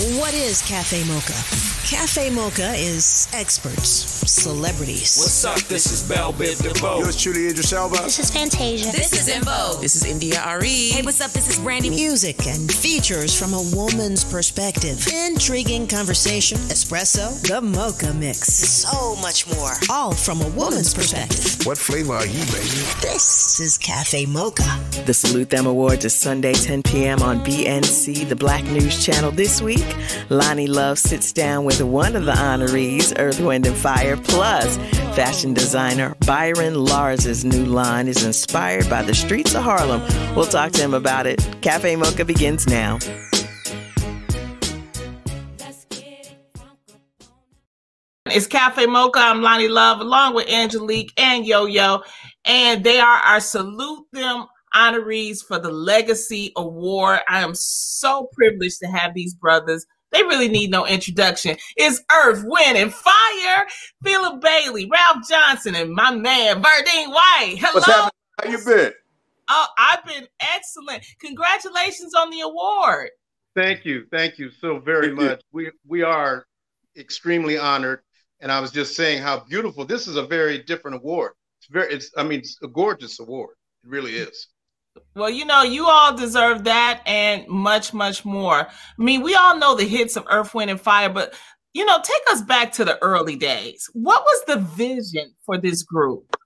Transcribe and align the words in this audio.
What 0.00 0.32
is 0.32 0.62
Cafe 0.62 1.04
Mocha? 1.04 1.34
Cafe 1.86 2.30
Mocha 2.30 2.72
is 2.74 3.28
experts, 3.34 3.90
celebrities. 4.30 5.18
What's 5.18 5.44
up? 5.44 5.58
This 5.68 5.92
is 5.92 6.08
Bell 6.08 6.32
Biv 6.32 6.62
DeVoe. 6.62 7.00
Yours 7.00 7.20
truly, 7.20 7.48
Idris 7.48 7.70
Elba. 7.74 7.96
This 8.04 8.18
is 8.18 8.30
Fantasia. 8.30 8.92
This 8.92 9.12
is 9.12 9.28
En 9.28 9.42
Vogue. 9.42 9.82
This 9.82 9.96
is 9.96 10.06
India 10.06 10.40
Arie. 10.40 10.88
Hey, 10.92 11.02
what's 11.02 11.20
up? 11.20 11.32
This 11.32 11.50
is 11.50 11.58
Brandy. 11.58 11.90
Music 11.90 12.46
and 12.46 12.72
features 12.72 13.38
from 13.38 13.52
a 13.52 13.60
woman's 13.74 14.24
perspective. 14.24 15.06
Intriguing 15.26 15.86
conversation, 15.86 16.56
espresso, 16.70 17.38
the 17.46 17.60
Mocha 17.60 18.14
Mix. 18.14 18.54
So 18.54 19.16
much 19.16 19.46
more. 19.48 19.72
All 19.90 20.14
from 20.14 20.40
a 20.40 20.48
woman's 20.50 20.94
perspective. 20.94 21.66
What 21.66 21.76
flavor 21.76 22.14
are 22.14 22.26
you, 22.26 22.40
baby? 22.46 22.86
This 23.02 23.60
is 23.60 23.76
Cafe 23.76 24.24
Mocha. 24.24 24.80
The 25.04 25.12
Salute 25.12 25.50
Them 25.50 25.66
Awards 25.66 26.06
is 26.06 26.14
Sunday, 26.14 26.54
10 26.54 26.84
p.m. 26.84 27.20
on 27.20 27.44
BNC, 27.44 28.30
the 28.30 28.36
Black 28.36 28.64
News 28.64 29.04
Channel. 29.04 29.32
This 29.32 29.60
week, 29.60 29.84
Loni 30.28 30.68
Love 30.68 30.98
sits 30.98 31.32
down 31.32 31.64
with 31.64 31.80
one 31.82 32.16
of 32.16 32.24
the 32.24 32.32
honorees, 32.32 33.12
Earth, 33.18 33.40
Wind, 33.40 33.66
and 33.66 33.76
Fire. 33.76 34.16
Plus, 34.16 34.76
fashion 35.16 35.54
designer 35.54 36.14
Byron 36.26 36.74
Lars's 36.84 37.44
new 37.44 37.64
line 37.64 38.08
is 38.08 38.24
inspired 38.24 38.88
by 38.88 39.02
the 39.02 39.14
streets 39.14 39.54
of 39.54 39.62
Harlem. 39.62 40.00
We'll 40.34 40.46
talk 40.46 40.72
to 40.72 40.82
him 40.82 40.94
about 40.94 41.26
it. 41.26 41.44
Cafe 41.60 41.96
Mocha 41.96 42.24
begins 42.24 42.66
now. 42.66 42.98
It's 48.26 48.46
Cafe 48.46 48.86
Mocha. 48.86 49.18
I'm 49.18 49.40
Loni 49.40 49.68
Love, 49.68 50.00
along 50.00 50.34
with 50.34 50.48
Angelique 50.48 51.12
and 51.16 51.44
Yo 51.44 51.66
Yo, 51.66 52.02
and 52.44 52.84
they 52.84 53.00
are 53.00 53.18
our 53.18 53.40
salute 53.40 54.06
them 54.12 54.46
honorees 54.74 55.44
for 55.44 55.58
the 55.58 55.70
Legacy 55.70 56.52
Award. 56.56 57.20
I 57.28 57.40
am 57.40 57.54
so 57.54 58.28
privileged 58.32 58.80
to 58.80 58.88
have 58.88 59.14
these 59.14 59.34
brothers. 59.34 59.86
They 60.12 60.22
really 60.22 60.48
need 60.48 60.70
no 60.70 60.86
introduction. 60.86 61.56
It's 61.76 62.02
Earth, 62.12 62.42
Wind, 62.44 62.76
and 62.76 62.92
Fire. 62.92 63.66
Philip 64.02 64.40
Bailey, 64.40 64.88
Ralph 64.90 65.28
Johnson, 65.28 65.74
and 65.74 65.92
my 65.92 66.14
man 66.14 66.62
Verdine 66.62 67.08
White. 67.08 67.56
Hello. 67.60 68.08
How 68.42 68.50
you 68.50 68.58
been? 68.64 68.92
Oh, 69.48 69.66
I've 69.78 70.04
been 70.04 70.26
excellent. 70.40 71.04
Congratulations 71.20 72.14
on 72.14 72.30
the 72.30 72.40
award. 72.40 73.10
Thank 73.56 73.84
you, 73.84 74.06
thank 74.12 74.38
you 74.38 74.50
so 74.60 74.78
very 74.78 75.08
Thank 75.08 75.20
you. 75.20 75.26
much. 75.26 75.42
We 75.52 75.70
we 75.86 76.02
are 76.02 76.46
extremely 76.96 77.58
honored, 77.58 78.00
and 78.40 78.52
I 78.52 78.60
was 78.60 78.70
just 78.70 78.94
saying 78.94 79.22
how 79.22 79.40
beautiful. 79.40 79.84
This 79.84 80.06
is 80.06 80.16
a 80.16 80.22
very 80.22 80.62
different 80.62 80.96
award. 80.98 81.32
It's 81.58 81.68
very, 81.68 81.92
it's 81.92 82.10
I 82.16 82.22
mean, 82.22 82.40
it's 82.40 82.58
a 82.62 82.68
gorgeous 82.68 83.18
award. 83.18 83.56
It 83.84 83.90
really 83.90 84.14
is. 84.14 84.48
Well, 85.14 85.30
you 85.30 85.44
know, 85.44 85.62
you 85.62 85.86
all 85.86 86.16
deserve 86.16 86.64
that 86.64 87.02
and 87.06 87.46
much, 87.48 87.92
much 87.92 88.24
more. 88.24 88.66
I 88.66 89.02
mean, 89.02 89.22
we 89.22 89.34
all 89.34 89.56
know 89.56 89.76
the 89.76 89.84
hits 89.84 90.16
of 90.16 90.24
Earth, 90.30 90.54
Wind, 90.54 90.70
and 90.70 90.80
Fire, 90.80 91.08
but 91.08 91.34
you 91.72 91.84
know, 91.84 91.98
take 92.02 92.22
us 92.32 92.42
back 92.42 92.72
to 92.72 92.84
the 92.84 93.00
early 93.02 93.36
days. 93.36 93.88
What 93.92 94.22
was 94.22 94.44
the 94.46 94.56
vision 94.56 95.34
for 95.46 95.56
this 95.58 95.82
group? 95.82 96.36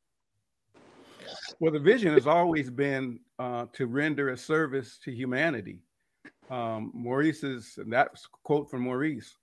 Well, 1.61 1.73
the 1.73 1.79
vision 1.79 2.13
has 2.13 2.27
always 2.27 2.69
been 2.69 3.21
uh, 3.39 3.67
to 3.73 3.87
render 3.87 4.31
a 4.31 4.37
service 4.37 4.99
to 5.05 5.13
humanity. 5.13 5.81
Um, 6.51 6.91
Maurice's, 6.95 7.79
and 7.79 7.93
that's 7.93 8.27
quote 8.43 8.71
from 8.71 8.83
Maurice 8.83 9.37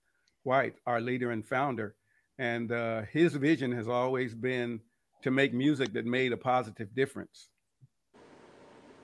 White, 0.44 0.76
our 0.86 1.00
leader 1.00 1.32
and 1.32 1.44
founder. 1.44 1.96
And 2.38 2.70
uh, 2.70 3.02
his 3.12 3.34
vision 3.34 3.72
has 3.72 3.88
always 3.88 4.34
been 4.34 4.80
to 5.22 5.30
make 5.30 5.52
music 5.52 5.92
that 5.94 6.06
made 6.06 6.32
a 6.32 6.36
positive 6.36 6.94
difference. 6.94 7.48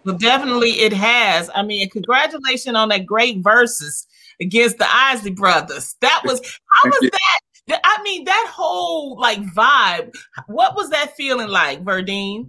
Well, 0.08 0.16
definitely 0.16 0.70
it 0.70 0.94
has. 0.94 1.50
I 1.54 1.62
mean, 1.62 1.86
congratulations 1.90 2.74
on 2.74 2.88
that 2.88 3.04
great 3.04 3.42
Verzuz 3.42 4.06
against 4.40 4.78
the 4.78 4.86
Isley 4.88 5.32
brothers. 5.32 5.96
That 6.00 6.22
was 6.24 6.40
how 6.40 6.88
was 6.88 7.10
that? 7.10 7.80
I 7.84 8.02
mean, 8.02 8.24
that 8.24 8.50
whole 8.50 9.20
like 9.20 9.42
vibe. 9.52 10.14
What 10.46 10.74
was 10.74 10.88
that 10.88 11.14
feeling 11.14 11.48
like, 11.48 11.84
Verdine? 11.84 12.48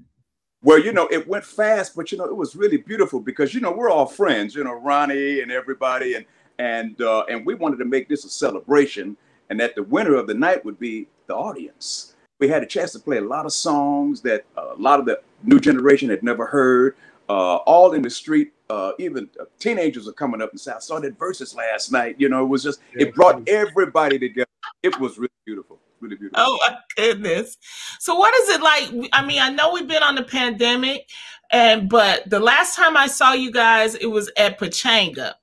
Well, 0.64 0.80
you 0.80 0.94
know, 0.94 1.10
it 1.12 1.28
went 1.28 1.44
fast, 1.44 1.98
but 1.98 2.14
you 2.14 2.18
know, 2.18 2.24
it 2.24 2.36
was 2.38 2.56
really 2.56 2.78
beautiful 2.78 3.20
because 3.20 3.54
you 3.54 3.60
know 3.60 3.74
we're 3.74 3.90
all 3.90 4.06
friends. 4.06 4.56
You 4.56 4.64
know, 4.64 4.76
Ronnie 4.76 5.42
and 5.42 5.52
everybody, 5.52 6.14
and 6.14 6.26
and 6.60 7.02
uh, 7.02 7.26
and 7.30 7.46
we 7.46 7.56
wanted 7.56 7.80
to 7.80 7.86
make 7.86 8.08
this 8.08 8.24
a 8.24 8.30
celebration, 8.30 9.18
and 9.50 9.60
that 9.60 9.76
the 9.76 9.84
winner 9.84 10.16
of 10.16 10.28
the 10.28 10.34
night 10.34 10.64
would 10.64 10.80
be 10.80 11.08
the 11.28 11.36
audience. 11.36 12.16
We 12.40 12.48
had 12.48 12.64
a 12.64 12.66
chance 12.66 12.94
to 12.94 13.00
play 13.00 13.18
a 13.18 13.22
lot 13.22 13.46
of 13.46 13.52
songs 13.52 14.22
that 14.22 14.46
uh, 14.58 14.76
a 14.78 14.82
lot 14.82 15.02
of 15.02 15.06
the 15.06 15.20
new 15.44 15.60
generation 15.60 16.10
had 16.10 16.24
never 16.24 16.46
heard. 16.46 16.96
Uh, 17.30 17.58
all 17.58 17.94
in 17.94 18.02
the 18.02 18.10
street, 18.10 18.54
uh, 18.72 18.92
even 18.98 19.30
uh, 19.40 19.46
teenagers 19.60 20.08
are 20.08 20.14
coming 20.14 20.42
up 20.42 20.50
and 20.50 20.60
say, 20.60 20.72
"I 20.72 20.80
saw 20.80 21.00
that 21.00 21.18
Verzuz 21.18 21.56
last 21.56 21.92
night." 21.92 22.16
You 22.18 22.28
know, 22.28 22.44
it 22.44 22.48
was 22.48 22.64
just 22.64 22.80
it 22.94 23.14
brought 23.14 23.48
everybody 23.48 24.18
together. 24.18 24.50
It 24.82 25.00
was 25.00 25.18
really 25.18 25.30
beautiful, 25.46 25.80
really 26.00 26.16
beautiful. 26.16 26.44
Oh 26.44 26.58
my 26.68 26.76
goodness. 26.96 27.58
So 28.00 28.16
what 28.16 28.34
is 28.34 28.50
it 28.50 28.62
like? 28.62 29.10
I 29.14 29.24
mean, 29.24 29.42
I 29.42 29.52
know 29.52 29.72
we've 29.72 29.88
been 29.88 30.02
on 30.02 30.16
the 30.16 30.24
pandemic, 30.24 31.08
and 31.52 31.88
but 31.88 32.28
the 32.30 32.40
last 32.40 32.76
time 32.76 32.98
I 32.98 33.06
saw 33.06 33.34
you 33.34 33.52
guys, 33.52 33.94
it 33.94 34.08
was 34.08 34.32
at 34.36 34.60
Pechanga 34.60 35.34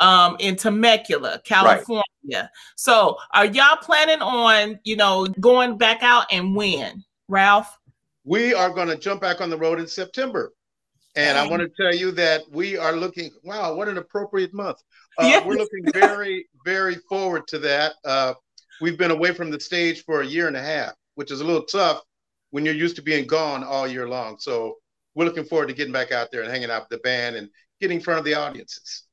um 0.00 0.36
in 0.40 0.56
Temecula, 0.56 1.40
California. 1.44 2.02
So 2.74 3.18
are 3.34 3.46
y'all 3.46 3.76
planning 3.76 4.20
on, 4.20 4.80
you 4.82 4.96
know, 4.96 5.26
going 5.38 5.78
back 5.78 6.02
out 6.02 6.26
and 6.32 6.56
when? 6.56 7.04
Ralph? 7.28 7.78
We 8.24 8.54
are 8.54 8.70
going 8.70 8.88
to 8.88 8.96
jump 8.96 9.20
back 9.20 9.40
on 9.40 9.50
the 9.50 9.56
road 9.56 9.78
in 9.78 9.86
September. 9.86 10.52
And 11.16 11.38
I 11.38 11.46
want 11.46 11.62
to 11.62 11.68
tell 11.82 11.94
you 11.94 12.12
that 12.12 12.42
we 12.50 12.76
are 12.76 12.92
looking, 12.92 13.30
wow, 13.42 13.74
what 13.74 13.88
an 13.88 13.96
appropriate 13.98 14.52
month. 14.52 14.76
Uh, 15.18 15.24
Yes. 15.24 15.46
We're 15.46 15.56
looking 15.56 15.84
very, 15.94 16.46
very 16.64 16.96
forward 17.08 17.46
to 17.48 17.58
that. 17.60 17.94
Uh, 18.04 18.34
we've 18.82 18.98
been 18.98 19.10
away 19.10 19.32
from 19.32 19.50
the 19.50 19.58
stage 19.58 20.04
for 20.04 20.20
a 20.20 20.26
year 20.26 20.46
and 20.46 20.56
a 20.56 20.62
half, 20.62 20.92
which 21.14 21.30
is 21.30 21.40
a 21.40 21.44
little 21.44 21.62
tough 21.62 22.02
when 22.50 22.64
you're 22.64 22.74
used 22.74 22.96
to 22.96 23.02
being 23.02 23.26
gone 23.26 23.64
all 23.64 23.88
year 23.88 24.06
long. 24.08 24.36
So 24.38 24.76
we're 25.14 25.24
looking 25.24 25.44
forward 25.44 25.68
to 25.68 25.74
getting 25.74 25.92
back 25.92 26.12
out 26.12 26.30
there 26.30 26.42
and 26.42 26.50
hanging 26.50 26.70
out 26.70 26.82
with 26.82 26.90
the 26.90 27.02
band 27.02 27.36
and 27.36 27.48
getting 27.80 27.96
in 27.96 28.02
front 28.02 28.18
of 28.18 28.24
the 28.24 28.34
audiences. 28.34 29.04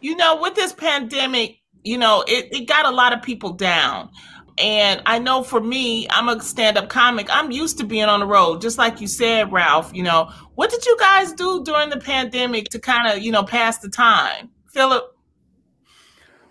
You 0.00 0.16
know, 0.16 0.40
with 0.40 0.54
this 0.54 0.72
pandemic, 0.72 1.58
you 1.82 1.98
know, 1.98 2.24
it, 2.26 2.52
it 2.52 2.68
got 2.68 2.86
a 2.86 2.90
lot 2.90 3.12
of 3.12 3.22
people 3.22 3.52
down. 3.52 4.10
And 4.58 5.02
I 5.04 5.18
know 5.18 5.42
for 5.42 5.60
me, 5.60 6.06
I'm 6.10 6.28
a 6.28 6.40
stand 6.40 6.78
up 6.78 6.88
comic. 6.88 7.26
I'm 7.30 7.50
used 7.50 7.76
to 7.78 7.84
being 7.84 8.04
on 8.04 8.20
the 8.20 8.26
road, 8.26 8.62
just 8.62 8.78
like 8.78 9.00
you 9.00 9.06
said, 9.06 9.52
Ralph. 9.52 9.90
You 9.92 10.02
know, 10.02 10.30
what 10.54 10.70
did 10.70 10.86
you 10.86 10.96
guys 10.98 11.32
do 11.32 11.62
during 11.62 11.90
the 11.90 11.98
pandemic 11.98 12.70
to 12.70 12.78
kind 12.78 13.06
of, 13.06 13.22
you 13.22 13.32
know, 13.32 13.44
pass 13.44 13.78
the 13.78 13.90
time? 13.90 14.48
Philip? 14.66 15.14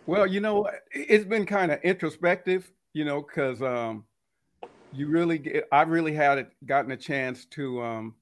Well, 0.05 0.27
you 0.27 0.39
know, 0.39 0.69
it's 0.91 1.25
been 1.25 1.47
kind 1.47 1.71
of 1.71 1.81
introspective, 1.81 2.71
you 2.93 3.05
know, 3.05 3.23
because 3.23 3.61
um, 3.63 4.05
you 4.93 5.07
really, 5.07 5.39
get, 5.39 5.67
I 5.71 5.81
really 5.81 6.13
had 6.13 6.37
it, 6.37 6.51
gotten 6.63 6.91
a 6.91 6.97
chance 6.97 7.45
to 7.45 7.81
um, 7.81 8.15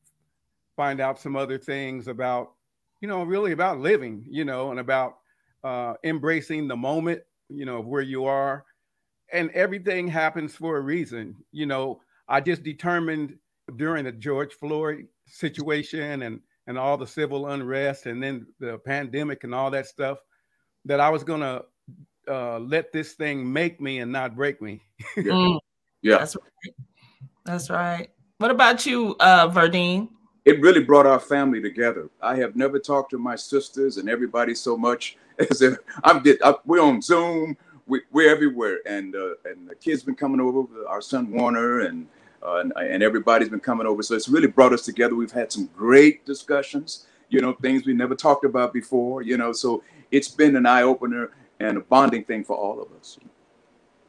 find 0.77 1.01
out 1.01 1.19
some 1.19 1.35
other 1.35 1.57
things 1.57 2.07
about, 2.07 2.53
you 3.01 3.09
know, 3.09 3.23
really 3.23 3.51
about 3.51 3.79
living, 3.79 4.23
you 4.29 4.45
know, 4.45 4.71
and 4.71 4.79
about 4.79 5.17
uh, 5.65 5.95
embracing 6.05 6.69
the 6.69 6.77
moment, 6.77 7.21
you 7.49 7.65
know, 7.65 7.79
of 7.79 7.85
where 7.85 8.01
you 8.01 8.23
are. 8.25 8.63
And 9.33 9.49
everything 9.51 10.07
happens 10.07 10.55
for 10.55 10.77
a 10.77 10.81
reason. 10.81 11.35
You 11.51 11.65
know, 11.65 11.99
I 12.27 12.39
just 12.39 12.63
determined 12.63 13.35
during 13.75 14.05
the 14.05 14.11
George 14.11 14.53
Floyd 14.53 15.07
situation 15.25 16.21
and, 16.21 16.39
and 16.67 16.77
all 16.77 16.97
the 16.97 17.07
civil 17.07 17.47
unrest 17.47 18.05
and 18.05 18.21
then 18.21 18.45
the 18.59 18.77
pandemic 18.77 19.43
and 19.43 19.53
all 19.53 19.71
that 19.71 19.87
stuff 19.87 20.19
that 20.85 20.99
I 20.99 21.09
was 21.09 21.23
going 21.23 21.41
to 21.41 21.63
uh, 22.29 22.59
let 22.59 22.93
this 22.93 23.13
thing 23.13 23.51
make 23.51 23.81
me 23.81 23.99
and 23.99 24.11
not 24.11 24.35
break 24.35 24.61
me. 24.61 24.81
Mm, 25.17 25.59
Yeah. 26.01 26.17
that's 26.19 26.35
right. 26.35 26.75
That's 27.45 27.69
right. 27.69 28.09
What 28.37 28.51
about 28.51 28.85
you, 28.85 29.15
uh, 29.19 29.49
Verdine? 29.49 30.09
it 30.45 30.59
really 30.61 30.83
brought 30.83 31.05
our 31.05 31.19
family 31.19 31.61
together. 31.61 32.09
I 32.21 32.35
have 32.35 32.55
never 32.55 32.77
talked 32.77 33.11
to 33.11 33.17
my 33.17 33.35
sisters 33.35 33.97
and 33.97 34.09
everybody 34.09 34.53
so 34.53 34.75
much 34.77 35.17
as 35.49 35.61
if 35.61 35.77
I'm 36.03 36.21
get, 36.21 36.43
I, 36.45 36.55
we're 36.65 36.81
on 36.81 37.01
Zoom, 37.01 37.57
we, 37.87 38.01
we're 38.11 38.29
everywhere, 38.29 38.79
and 38.85 39.15
uh, 39.15 39.35
and 39.45 39.67
the 39.67 39.75
kids 39.75 40.01
have 40.01 40.05
been 40.05 40.15
coming 40.15 40.39
over, 40.39 40.65
our 40.87 41.01
son 41.01 41.31
Warner, 41.31 41.81
and, 41.81 42.07
uh, 42.41 42.55
and 42.57 42.73
and 42.77 43.03
everybody's 43.03 43.49
been 43.49 43.59
coming 43.59 43.87
over. 43.87 44.03
So 44.03 44.15
it's 44.15 44.29
really 44.29 44.47
brought 44.47 44.73
us 44.73 44.83
together. 44.83 45.15
We've 45.15 45.31
had 45.31 45.51
some 45.51 45.69
great 45.75 46.25
discussions, 46.25 47.05
you 47.29 47.41
know, 47.41 47.53
things 47.53 47.85
we 47.85 47.93
never 47.93 48.15
talked 48.15 48.45
about 48.45 48.73
before, 48.73 49.21
you 49.21 49.37
know. 49.37 49.51
So 49.51 49.83
it's 50.11 50.29
been 50.29 50.55
an 50.55 50.65
eye 50.65 50.83
opener 50.83 51.31
and 51.59 51.77
a 51.77 51.81
bonding 51.81 52.23
thing 52.23 52.43
for 52.43 52.55
all 52.55 52.81
of 52.81 52.87
us. 52.99 53.17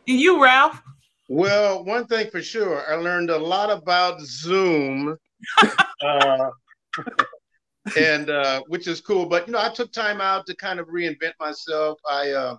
You, 0.06 0.42
Ralph? 0.42 0.82
Well, 1.28 1.84
one 1.84 2.06
thing 2.06 2.30
for 2.30 2.42
sure, 2.42 2.84
I 2.90 2.96
learned 2.96 3.30
a 3.30 3.38
lot 3.38 3.70
about 3.70 4.20
Zoom, 4.20 5.16
uh, 6.02 6.50
and 7.98 8.30
uh, 8.30 8.62
which 8.68 8.86
is 8.86 9.00
cool. 9.00 9.26
But 9.26 9.46
you 9.46 9.54
know, 9.54 9.60
I 9.60 9.70
took 9.70 9.90
time 9.90 10.20
out 10.20 10.46
to 10.46 10.56
kind 10.56 10.78
of 10.78 10.86
reinvent 10.88 11.32
myself. 11.40 11.98
I 12.08 12.30
uh, 12.30 12.56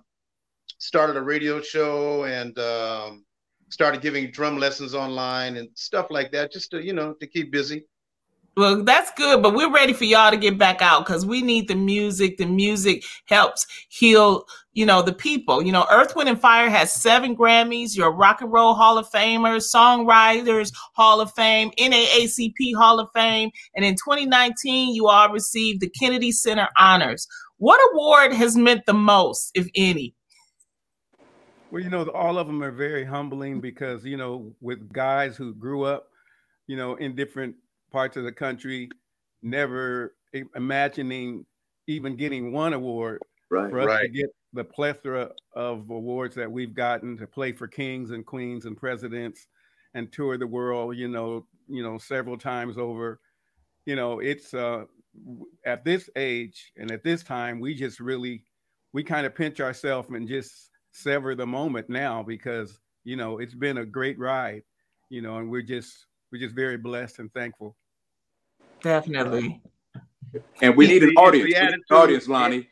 started 0.78 1.16
a 1.16 1.22
radio 1.22 1.60
show 1.60 2.24
and 2.24 2.58
um, 2.58 3.24
started 3.68 4.00
giving 4.00 4.30
drum 4.30 4.58
lessons 4.58 4.94
online 4.94 5.56
and 5.56 5.68
stuff 5.74 6.06
like 6.10 6.32
that, 6.32 6.52
just 6.52 6.70
to 6.70 6.84
you 6.84 6.92
know 6.92 7.14
to 7.14 7.26
keep 7.26 7.50
busy. 7.50 7.84
Well, 8.56 8.84
that's 8.84 9.10
good, 9.18 9.42
but 9.42 9.54
we're 9.54 9.70
ready 9.70 9.92
for 9.92 10.04
y'all 10.04 10.30
to 10.30 10.36
get 10.38 10.56
back 10.56 10.80
out 10.80 11.04
because 11.04 11.26
we 11.26 11.42
need 11.42 11.68
the 11.68 11.74
music. 11.74 12.38
The 12.38 12.46
music 12.46 13.04
helps 13.26 13.66
heal, 13.90 14.46
you 14.72 14.86
know, 14.86 15.02
the 15.02 15.12
people. 15.12 15.62
You 15.62 15.72
know, 15.72 15.84
Earth, 15.92 16.16
Wind, 16.16 16.30
and 16.30 16.40
Fire 16.40 16.70
has 16.70 16.90
seven 16.90 17.36
Grammys. 17.36 17.94
You're 17.94 18.08
a 18.08 18.10
Rock 18.10 18.40
and 18.40 18.50
Roll 18.50 18.72
Hall 18.72 18.96
of 18.96 19.10
Famer, 19.10 19.60
Songwriters 19.60 20.72
Hall 20.94 21.20
of 21.20 21.30
Fame, 21.32 21.70
NAACP 21.78 22.74
Hall 22.78 22.98
of 22.98 23.10
Fame, 23.14 23.50
and 23.74 23.84
in 23.84 23.94
2019, 23.94 24.94
you 24.94 25.06
all 25.06 25.30
received 25.30 25.82
the 25.82 25.90
Kennedy 25.90 26.32
Center 26.32 26.68
Honors. 26.78 27.28
What 27.58 27.78
award 27.92 28.32
has 28.32 28.56
meant 28.56 28.86
the 28.86 28.94
most, 28.94 29.50
if 29.54 29.68
any? 29.74 30.15
Well, 31.70 31.82
you 31.82 31.90
know, 31.90 32.04
all 32.10 32.38
of 32.38 32.46
them 32.46 32.62
are 32.62 32.70
very 32.70 33.04
humbling 33.04 33.60
because, 33.60 34.04
you 34.04 34.16
know, 34.16 34.54
with 34.60 34.92
guys 34.92 35.36
who 35.36 35.54
grew 35.54 35.82
up, 35.84 36.10
you 36.66 36.76
know, 36.76 36.94
in 36.96 37.14
different 37.14 37.56
parts 37.90 38.16
of 38.16 38.24
the 38.24 38.32
country, 38.32 38.90
never 39.42 40.16
imagining 40.54 41.46
even 41.86 42.16
getting 42.16 42.52
one 42.52 42.72
award. 42.72 43.22
Right. 43.50 43.70
For 43.70 43.80
us 43.80 43.86
Right. 43.86 44.02
to 44.02 44.08
get 44.08 44.30
the 44.52 44.64
plethora 44.64 45.32
of 45.54 45.90
awards 45.90 46.34
that 46.36 46.50
we've 46.50 46.74
gotten 46.74 47.16
to 47.18 47.26
play 47.26 47.52
for 47.52 47.66
kings 47.66 48.10
and 48.12 48.24
queens 48.24 48.64
and 48.64 48.76
presidents 48.76 49.48
and 49.94 50.12
tour 50.12 50.38
the 50.38 50.46
world, 50.46 50.96
you 50.96 51.08
know, 51.08 51.46
you 51.68 51.82
know, 51.82 51.98
several 51.98 52.38
times 52.38 52.78
over. 52.78 53.20
You 53.86 53.96
know, 53.96 54.20
it's 54.20 54.54
uh 54.54 54.86
at 55.64 55.84
this 55.84 56.10
age 56.16 56.72
and 56.76 56.90
at 56.90 57.02
this 57.04 57.22
time, 57.24 57.60
we 57.60 57.74
just 57.74 58.00
really 58.00 58.44
we 58.92 59.02
kind 59.04 59.26
of 59.26 59.34
pinch 59.34 59.60
ourselves 59.60 60.08
and 60.10 60.28
just 60.28 60.70
sever 60.96 61.34
the 61.34 61.46
moment 61.46 61.88
now 61.90 62.22
because 62.22 62.80
you 63.04 63.16
know 63.16 63.38
it's 63.38 63.54
been 63.54 63.78
a 63.78 63.84
great 63.84 64.18
ride, 64.18 64.62
you 65.10 65.20
know, 65.22 65.36
and 65.38 65.50
we're 65.50 65.62
just 65.62 66.06
we're 66.32 66.40
just 66.40 66.54
very 66.54 66.76
blessed 66.76 67.18
and 67.18 67.32
thankful. 67.32 67.76
Definitely. 68.82 69.60
And 70.60 70.76
we 70.76 70.86
need 70.86 71.02
an 71.02 71.14
audience. 71.16 71.44
We 71.54 71.60
need 71.60 71.72
an 71.74 71.82
audience, 71.90 72.26
Loni. 72.26 72.66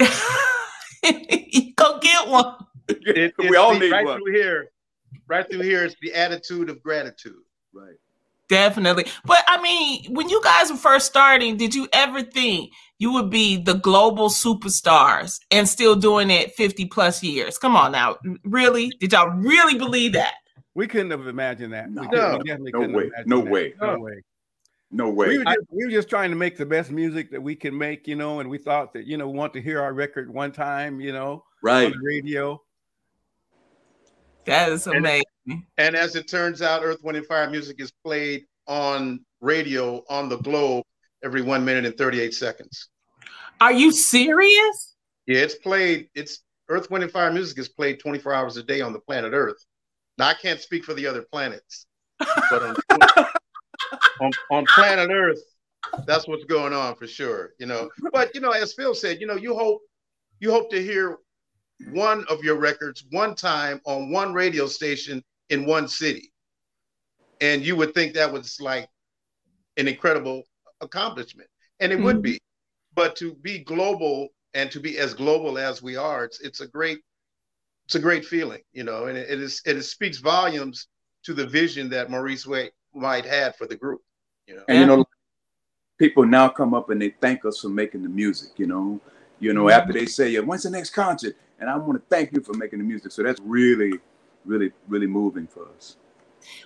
Go 1.76 1.98
get 2.00 2.28
one. 2.28 2.56
It- 2.88 3.34
we 3.38 3.56
all 3.56 3.72
the- 3.72 3.78
need 3.80 3.92
right 3.92 4.04
one. 4.04 4.20
through 4.20 4.32
here. 4.34 4.70
Right 5.26 5.48
through 5.48 5.60
here, 5.62 5.84
it's 5.84 5.94
the 6.02 6.12
attitude 6.12 6.70
of 6.70 6.82
gratitude. 6.82 7.42
Right. 7.72 7.94
Definitely. 8.50 9.06
But 9.24 9.38
I 9.46 9.62
mean, 9.62 10.12
when 10.12 10.28
you 10.28 10.42
guys 10.42 10.70
were 10.70 10.76
first 10.76 11.06
starting, 11.06 11.56
did 11.56 11.74
you 11.74 11.88
ever 11.92 12.20
think 12.20 12.72
you 12.98 13.12
would 13.12 13.30
be 13.30 13.56
the 13.56 13.74
global 13.74 14.28
superstars 14.28 15.38
and 15.52 15.66
still 15.68 15.94
doing 15.96 16.30
it 16.30 16.52
50 16.56 16.86
plus 16.86 17.22
years? 17.22 17.56
Come 17.56 17.76
on 17.76 17.92
now. 17.92 18.16
Really? 18.44 18.90
Did 19.00 19.12
y'all 19.12 19.30
really 19.30 19.78
believe 19.78 20.12
that? 20.14 20.34
We 20.74 20.86
couldn't 20.88 21.12
have 21.12 21.26
imagined 21.28 21.72
that. 21.72 21.90
No. 21.90 22.02
we, 22.02 22.08
couldn't- 22.08 22.38
we 22.38 22.44
definitely 22.44 22.72
No 22.74 22.90
way. 22.90 23.10
No 23.26 23.40
that. 23.40 23.48
way. 23.48 23.72
No 23.78 23.94
No. 23.94 23.98
way. 24.00 24.22
No 24.92 25.08
We 25.10 25.14
way. 25.14 25.38
were, 25.38 25.44
just, 25.44 25.58
we 25.70 25.84
were 25.84 25.90
just 25.92 26.08
trying 26.10 26.30
to 26.30 26.36
make 26.36 26.56
the 26.56 26.66
best 26.66 26.90
music 26.90 27.30
that 27.30 27.40
we 27.40 27.54
can 27.54 27.78
make, 27.78 28.08
you 28.08 28.16
know, 28.16 28.40
and 28.40 28.50
we 28.50 28.58
thought 28.58 28.92
that, 28.94 29.06
you 29.06 29.16
know, 29.16 29.28
we 29.28 29.38
want 29.38 29.52
to 29.52 29.62
hear 29.62 29.80
our 29.80 29.92
record 29.94 30.34
one 30.34 30.50
time, 30.50 31.00
you 31.00 31.12
know, 31.12 31.44
Right. 31.62 31.86
on 31.86 31.92
the 31.92 31.98
radio. 32.04 32.60
That 34.46 34.72
is 34.72 34.88
And- 34.88 35.04
amazing. 35.46 35.66
And 35.78 35.96
as 35.96 36.16
it 36.16 36.28
turns 36.28 36.62
out, 36.62 36.82
Earth, 36.84 37.02
Wind, 37.02 37.18
and 37.18 37.26
Fire 37.26 37.48
music 37.50 37.80
is 37.80 37.92
played 38.04 38.44
on 38.66 39.24
radio 39.40 40.02
on 40.08 40.28
the 40.28 40.38
globe 40.38 40.84
every 41.24 41.42
one 41.42 41.64
minute 41.64 41.84
and 41.84 41.96
38 41.96 42.34
seconds. 42.34 42.88
Are 43.60 43.72
you 43.72 43.92
serious? 43.92 44.94
Yeah, 45.26 45.40
it's 45.40 45.54
played, 45.54 46.08
it's 46.14 46.42
Earth, 46.68 46.90
Wind, 46.90 47.04
and 47.04 47.12
Fire 47.12 47.32
music 47.32 47.58
is 47.58 47.68
played 47.68 48.00
24 48.00 48.32
hours 48.32 48.56
a 48.56 48.62
day 48.62 48.80
on 48.80 48.92
the 48.92 49.00
planet 49.00 49.32
Earth. 49.34 49.64
Now, 50.18 50.28
I 50.28 50.34
can't 50.34 50.60
speak 50.60 50.84
for 50.84 50.94
the 50.94 51.06
other 51.06 51.22
planets, 51.22 51.86
but 52.18 52.62
on, 52.62 52.76
on, 54.20 54.30
on 54.50 54.64
planet 54.74 55.10
Earth, 55.10 55.40
that's 56.06 56.28
what's 56.28 56.44
going 56.44 56.72
on 56.72 56.94
for 56.94 57.06
sure, 57.06 57.50
you 57.58 57.66
know. 57.66 57.90
But, 58.12 58.34
you 58.34 58.40
know, 58.40 58.50
as 58.50 58.74
Phil 58.74 58.94
said, 58.94 59.20
you 59.20 59.26
know, 59.26 59.36
you 59.36 59.54
hope 59.54 59.80
you 60.40 60.50
hope 60.50 60.70
to 60.70 60.82
hear 60.82 61.18
one 61.92 62.24
of 62.28 62.42
your 62.42 62.56
records 62.56 63.04
one 63.10 63.34
time 63.34 63.80
on 63.84 64.10
one 64.10 64.32
radio 64.32 64.66
station 64.66 65.22
in 65.50 65.66
one 65.66 65.88
city. 65.88 66.32
And 67.40 67.64
you 67.64 67.76
would 67.76 67.94
think 67.94 68.14
that 68.14 68.32
was 68.32 68.60
like 68.60 68.88
an 69.76 69.88
incredible 69.88 70.44
accomplishment. 70.80 71.48
And 71.80 71.92
it 71.92 72.00
would 72.00 72.18
Mhm. 72.18 72.22
be. 72.22 72.40
But 72.94 73.16
to 73.16 73.34
be 73.34 73.58
global 73.60 74.28
and 74.54 74.70
to 74.72 74.80
be 74.80 74.98
as 74.98 75.14
global 75.14 75.58
as 75.58 75.82
we 75.82 75.96
are, 75.96 76.24
it's 76.24 76.40
it's 76.40 76.60
a 76.60 76.66
great 76.66 77.00
it's 77.86 77.94
a 77.94 78.00
great 78.00 78.24
feeling, 78.24 78.62
you 78.72 78.84
know, 78.84 79.06
and 79.06 79.16
it, 79.16 79.30
it 79.30 79.40
is 79.40 79.62
it 79.64 79.76
is, 79.76 79.90
speaks 79.90 80.18
volumes 80.18 80.88
to 81.24 81.34
the 81.34 81.46
vision 81.46 81.88
that 81.90 82.10
Maurice 82.10 82.46
White, 82.46 82.72
White 82.92 83.24
had 83.24 83.54
for 83.56 83.66
the 83.66 83.76
group, 83.76 84.00
you 84.46 84.56
know. 84.56 84.64
And 84.68 84.80
you 84.80 84.86
know, 84.86 85.04
people 85.98 86.26
now 86.26 86.48
come 86.48 86.74
up 86.74 86.90
and 86.90 87.00
they 87.00 87.10
thank 87.10 87.44
us 87.44 87.60
for 87.60 87.68
making 87.68 88.02
the 88.02 88.08
music. 88.08 88.58
You 88.58 88.66
know, 88.66 89.00
you 89.38 89.52
know, 89.52 89.68
after 89.70 89.92
they 89.92 90.06
say, 90.06 90.30
"Yeah, 90.30 90.40
when's 90.40 90.64
the 90.64 90.70
next 90.70 90.90
concert?" 90.90 91.36
and 91.60 91.70
I 91.70 91.76
want 91.76 92.00
to 92.00 92.04
thank 92.08 92.32
you 92.32 92.40
for 92.40 92.54
making 92.54 92.80
the 92.80 92.84
music. 92.84 93.12
So 93.12 93.22
that's 93.22 93.40
really, 93.40 94.00
really, 94.44 94.72
really 94.88 95.06
moving 95.06 95.46
for 95.46 95.66
us. 95.76 95.96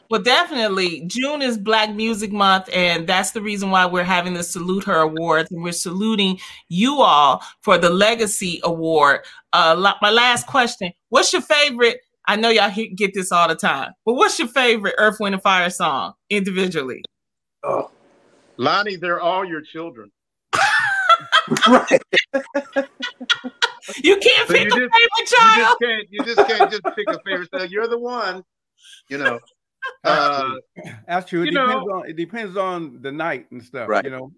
Well, 0.08 0.22
definitely. 0.22 1.02
June 1.06 1.42
is 1.42 1.58
Black 1.58 1.94
Music 1.94 2.32
Month, 2.32 2.68
and 2.72 3.06
that's 3.06 3.32
the 3.32 3.42
reason 3.42 3.70
why 3.70 3.86
we're 3.86 4.04
having 4.04 4.34
the 4.34 4.42
Salute 4.42 4.84
Her 4.84 5.00
Awards, 5.00 5.50
and 5.50 5.62
we're 5.62 5.72
saluting 5.72 6.38
you 6.68 7.00
all 7.00 7.42
for 7.60 7.76
the 7.76 7.90
Legacy 7.90 8.60
Award. 8.62 9.20
Uh, 9.52 9.94
my 10.00 10.10
last 10.10 10.46
question: 10.46 10.92
What's 11.08 11.32
your 11.32 11.42
favorite? 11.42 12.00
I 12.26 12.36
know 12.36 12.48
y'all 12.50 12.72
get 12.94 13.14
this 13.14 13.32
all 13.32 13.48
the 13.48 13.56
time, 13.56 13.92
but 14.06 14.14
what's 14.14 14.38
your 14.38 14.48
favorite 14.48 14.94
Earth, 14.96 15.18
Wind, 15.20 15.34
and 15.34 15.42
Fire 15.42 15.70
song 15.70 16.14
individually? 16.30 17.02
Oh, 17.64 17.90
Loni, 18.58 18.98
they're 18.98 19.20
all 19.20 19.44
your 19.44 19.60
children. 19.60 20.10
right. 21.68 22.02
You 24.02 24.16
can't 24.16 24.48
So 24.48 24.54
pick 24.54 24.64
you 24.64 24.68
a 24.68 24.80
just- 24.80 24.94
favorite 24.94 25.10
You 25.18 25.26
child. 25.26 25.56
just 25.56 25.80
can't 25.80 26.06
you 26.10 26.24
just 26.24 26.48
can't 26.48 26.70
just 26.70 26.82
pick 26.96 27.08
a 27.08 27.18
favorite. 27.24 27.48
So 27.52 27.62
you're 27.64 27.88
the 27.88 27.98
one, 27.98 28.44
you 29.08 29.18
know. 29.18 29.38
Uh, 30.02 30.54
That's 31.06 31.28
true. 31.28 31.42
It 31.42 31.46
You 31.46 31.50
depends 31.52 31.84
know- 31.86 31.92
on 31.96 32.08
it 32.08 32.16
depends 32.16 32.56
on 32.56 33.02
the 33.02 33.12
night 33.12 33.50
and 33.50 33.62
stuff. 33.62 33.86
Right. 33.88 34.02
You 34.04 34.10
know. 34.12 34.32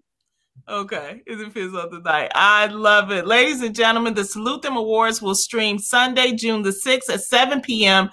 Okay, 0.67 1.21
it 1.27 1.35
depends 1.37 1.73
on 1.75 1.89
the 1.91 1.99
night. 1.99 2.31
I 2.35 2.65
love 2.65 3.11
it. 3.11 3.27
Ladies 3.27 3.61
and 3.61 3.73
gentlemen, 3.75 4.13
the 4.15 4.25
Salute 4.25 4.63
Them 4.63 4.75
Awards 4.75 5.21
will 5.21 5.35
stream 5.35 5.77
Sunday, 5.77 6.33
June 6.33 6.63
the 6.63 6.71
6th 6.71 7.09
at 7.13 7.21
7 7.21 7.61
p.m. 7.61 8.09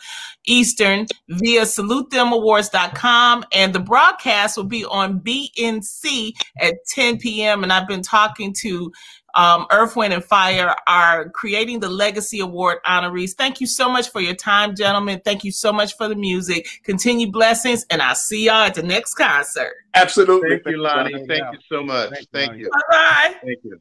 Eastern 0.47 1.07
via 1.29 1.63
salutethemawards.com. 1.63 3.45
And 3.53 3.73
the 3.75 3.81
broadcast 3.81 4.57
will 4.57 4.65
be 4.65 4.85
on 4.85 5.21
BNC 5.21 6.33
at 6.61 6.75
10 6.89 7.19
p.m. 7.19 7.63
And 7.63 7.73
I've 7.73 7.89
been 7.89 8.03
talking 8.03 8.55
to 8.61 8.93
um, 9.35 9.67
Earth, 9.71 9.97
Wind, 9.97 10.13
and 10.13 10.25
Fire 10.25 10.75
are 10.87 11.29
creating 11.31 11.81
the 11.81 11.89
Legacy 11.89 12.41
Award 12.41 12.79
honorees. 12.87 13.33
Thank 13.35 13.61
you 13.61 13.67
so 13.67 13.89
much 13.89 14.11
for 14.11 14.21
your 14.21 14.35
time, 14.35 14.75
gentlemen. 14.75 15.21
Thank 15.25 15.45
you 15.45 15.51
so 15.53 15.73
much 15.73 15.97
for 15.97 16.09
the 16.09 16.15
music. 16.15 16.67
Continue 16.85 17.31
blessings, 17.31 17.85
and 17.91 18.01
I'll 18.01 18.15
see 18.15 18.47
y'all 18.47 18.65
at 18.65 18.75
the 18.75 18.83
next 18.83 19.15
concert. 19.15 19.73
Absolutely. 19.95 20.51
thank 20.51 20.67
you, 20.67 20.83
Loni. 20.83 21.11
Loni. 21.13 21.27
Thank 21.29 21.53
you 21.53 21.59
so 21.69 21.83
much. 21.83 22.11
Thank 22.11 22.21
you, 22.21 22.27
Thank 22.33 22.53
Loni. 22.53 22.59
you. 22.61 22.71
Bye 22.71 22.81
bye. 22.91 23.35
Thank 23.45 23.59
you. 23.65 23.81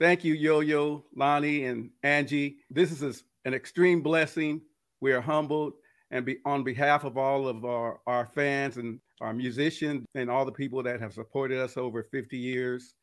Thank 0.00 0.24
you, 0.24 0.34
Yo 0.34 0.60
Yo, 0.60 1.04
Loni, 1.16 1.70
and 1.70 1.90
Angie. 2.02 2.56
This 2.70 2.90
is 2.90 3.02
a- 3.02 3.48
an 3.48 3.54
extreme 3.54 4.02
blessing. 4.02 4.60
We 5.00 5.12
are 5.12 5.20
humbled, 5.20 5.74
and 6.10 6.24
be, 6.24 6.38
on 6.44 6.64
behalf 6.64 7.04
of 7.04 7.16
all 7.18 7.46
of 7.46 7.64
our, 7.64 8.00
our 8.06 8.26
fans 8.26 8.76
and 8.78 9.00
our 9.20 9.32
musicians 9.34 10.04
and 10.14 10.30
all 10.30 10.44
the 10.44 10.52
people 10.52 10.82
that 10.82 11.00
have 11.00 11.12
supported 11.12 11.58
us 11.58 11.76
over 11.76 12.02
50 12.02 12.36
years, 12.36 12.94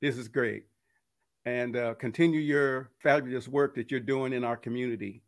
this 0.00 0.16
is 0.16 0.28
great. 0.28 0.64
And 1.46 1.76
uh, 1.76 1.94
continue 1.94 2.40
your 2.40 2.90
fabulous 3.00 3.46
work 3.46 3.76
that 3.76 3.92
you're 3.92 4.00
doing 4.00 4.32
in 4.32 4.42
our 4.42 4.56
community. 4.56 5.22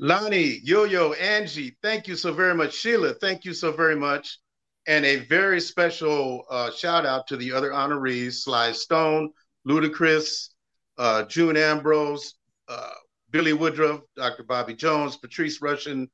Loni, 0.00 0.60
Yo 0.62 0.84
Yo, 0.84 1.12
Angie, 1.14 1.76
thank 1.82 2.06
you 2.06 2.14
so 2.14 2.32
very 2.32 2.54
much. 2.54 2.72
Sheila, 2.72 3.14
thank 3.14 3.44
you 3.44 3.52
so 3.52 3.72
very 3.72 3.96
much. 3.96 4.38
And 4.86 5.04
a 5.04 5.16
very 5.26 5.60
special 5.60 6.44
uh, 6.48 6.70
shout 6.70 7.04
out 7.04 7.26
to 7.26 7.36
the 7.36 7.52
other 7.52 7.70
honorees 7.70 8.44
Sly 8.44 8.70
Stone, 8.70 9.32
Ludacris, 9.66 10.50
uh, 10.96 11.24
June 11.24 11.56
Ambrose, 11.56 12.34
uh, 12.68 12.90
Billy 13.30 13.52
Woodruff, 13.52 14.02
Dr. 14.16 14.44
Bobby 14.44 14.74
Jones, 14.74 15.16
Patrice 15.16 15.58
Rushen. 15.58 16.08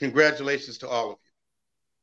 Congratulations 0.00 0.78
to 0.78 0.88
all 0.88 1.12
of 1.12 1.18
you. 1.22 1.30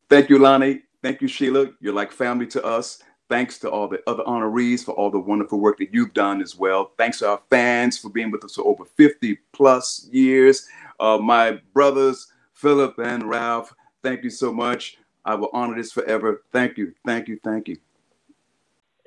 Thank 0.09 0.29
you, 0.29 0.39
Loni. 0.39 0.81
Thank 1.01 1.21
you, 1.21 1.27
Sheila. 1.27 1.67
You're 1.81 1.93
like 1.93 2.13
family 2.13 2.47
to 2.47 2.63
us. 2.63 3.01
Thanks 3.33 3.57
to 3.61 3.69
all 3.71 3.87
the 3.87 3.99
other 4.05 4.21
honorees 4.25 4.85
for 4.85 4.91
all 4.91 5.09
the 5.09 5.19
wonderful 5.19 5.59
work 5.59 5.79
that 5.79 5.91
you've 5.91 6.13
done 6.13 6.39
as 6.39 6.55
well. 6.55 6.91
Thanks 6.99 7.17
to 7.17 7.29
our 7.29 7.41
fans 7.49 7.97
for 7.97 8.09
being 8.09 8.29
with 8.29 8.45
us 8.45 8.53
for 8.53 8.67
over 8.67 8.85
50 8.85 9.39
plus 9.53 10.07
years. 10.11 10.67
Uh, 10.99 11.17
my 11.17 11.59
brothers, 11.73 12.31
Philip 12.53 12.95
and 12.99 13.27
Ralph, 13.27 13.73
thank 14.03 14.23
you 14.23 14.29
so 14.29 14.53
much. 14.53 14.99
I 15.25 15.33
will 15.33 15.49
honor 15.51 15.75
this 15.75 15.91
forever. 15.91 16.43
Thank 16.51 16.77
you, 16.77 16.93
thank 17.07 17.27
you, 17.27 17.39
thank 17.43 17.67
you. 17.67 17.77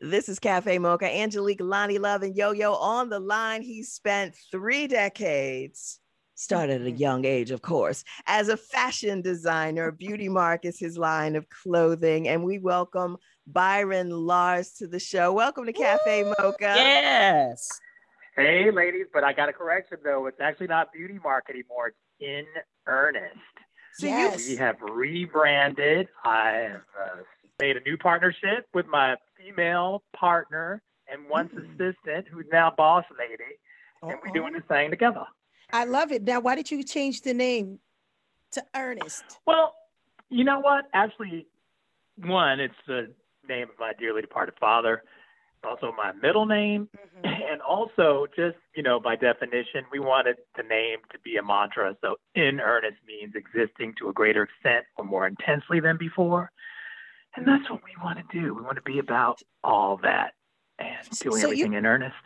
This 0.01 0.29
is 0.29 0.41
Cafe 0.41 0.77
Mocha. 0.79 1.07
Angelique, 1.07 1.61
Loni 1.61 2.01
Love, 2.01 2.25
and 2.25 2.35
Yo 2.35 2.51
Yo 2.51 2.73
on 2.73 3.09
the 3.09 3.21
line. 3.21 3.63
He 3.63 3.85
spent 3.85 4.35
three 4.51 4.89
decades, 4.89 6.01
started 6.35 6.81
at 6.81 6.87
a 6.89 6.91
young 6.91 7.25
age, 7.25 7.53
of 7.53 7.63
course, 7.63 8.03
as 8.27 8.49
a 8.49 8.57
fashion 8.57 9.23
designer. 9.23 9.93
Beauty 9.93 10.29
Mark 10.29 10.65
is 10.65 10.81
his 10.81 10.99
line 10.99 11.37
of 11.37 11.49
clothing. 11.49 12.27
And 12.27 12.43
we 12.43 12.59
welcome 12.59 13.19
Byron 13.47 14.11
Lars 14.11 14.73
to 14.73 14.87
the 14.87 14.99
show. 14.99 15.33
Welcome 15.33 15.67
to 15.67 15.73
Cafe 15.73 16.25
Woo! 16.25 16.35
Mocha. 16.39 16.75
Yes. 16.77 17.69
Hey, 18.35 18.71
ladies, 18.71 19.07
but 19.13 19.25
I 19.25 19.33
got 19.33 19.49
a 19.49 19.53
correction 19.53 19.99
though. 20.05 20.27
It's 20.27 20.41
actually 20.41 20.67
not 20.67 20.93
Beauty 20.93 21.19
Mark 21.23 21.45
anymore. 21.49 21.89
It's 21.89 21.97
in 22.21 22.45
earnest. 22.87 23.37
So 23.95 24.07
Yes. 24.07 24.47
We 24.49 24.57
have 24.57 24.77
rebranded. 24.83 26.09
I 26.25 26.49
have 26.73 26.83
uh, 27.01 27.17
made 27.61 27.77
a 27.77 27.81
new 27.81 27.97
partnership 27.97 28.67
with 28.75 28.87
my 28.87 29.17
female 29.39 30.03
partner 30.15 30.83
and 31.11 31.29
one 31.29 31.49
Mm. 31.49 31.65
assistant 31.75 32.27
who's 32.31 32.47
now 32.53 32.73
boss 32.77 33.05
lady, 33.19 33.45
and 34.03 34.19
we're 34.25 34.33
doing 34.35 34.53
this 34.53 34.65
thing 34.69 34.91
together. 34.91 35.25
I 35.73 35.85
love 35.85 36.11
it. 36.13 36.23
Now, 36.25 36.41
why 36.41 36.57
did 36.57 36.71
you 36.71 36.83
change 36.83 37.23
the 37.23 37.33
name 37.33 37.79
to 38.53 38.63
Ernest? 38.75 39.23
Well, 39.47 39.73
you 40.31 40.43
know 40.45 40.59
what? 40.61 40.87
Actually, 40.93 41.47
one, 42.17 42.59
it's 42.61 42.75
the 42.87 43.13
name 43.49 43.69
of 43.71 43.79
my 43.79 43.93
dearly 43.99 44.21
departed 44.23 44.55
father. 44.61 45.03
Also 45.65 45.93
my 45.97 46.13
middle 46.13 46.47
name. 46.47 46.89
Mhm. 46.97 47.03
And 47.51 47.61
also, 47.63 48.27
just, 48.37 48.57
you 48.75 48.83
know, 48.83 49.01
by 49.01 49.17
definition, 49.17 49.85
we 49.91 49.99
wanted 49.99 50.37
the 50.57 50.63
name 50.63 50.99
to 51.13 51.19
be 51.21 51.37
a 51.37 51.43
mantra. 51.43 51.97
So, 52.03 52.17
in 52.35 52.61
earnest 52.61 52.99
means 53.07 53.35
existing 53.35 53.95
to 53.99 54.09
a 54.11 54.13
greater 54.13 54.43
extent 54.43 54.85
or 54.97 55.05
more 55.05 55.27
intensely 55.27 55.81
than 55.81 55.97
before. 55.97 56.51
And 57.37 57.47
that's 57.47 57.69
what 57.71 57.81
we 57.85 57.93
want 58.05 58.19
to 58.19 58.25
do. 58.39 58.53
We 58.55 58.63
want 58.63 58.77
to 58.77 58.83
be 58.83 58.99
about 58.99 59.41
all 59.65 59.97
that 60.03 60.33
and 60.79 61.09
doing 61.21 61.41
So 61.41 61.49
you- 61.49 61.53
everything 61.65 61.73
in 61.75 61.87
earnest 61.87 62.17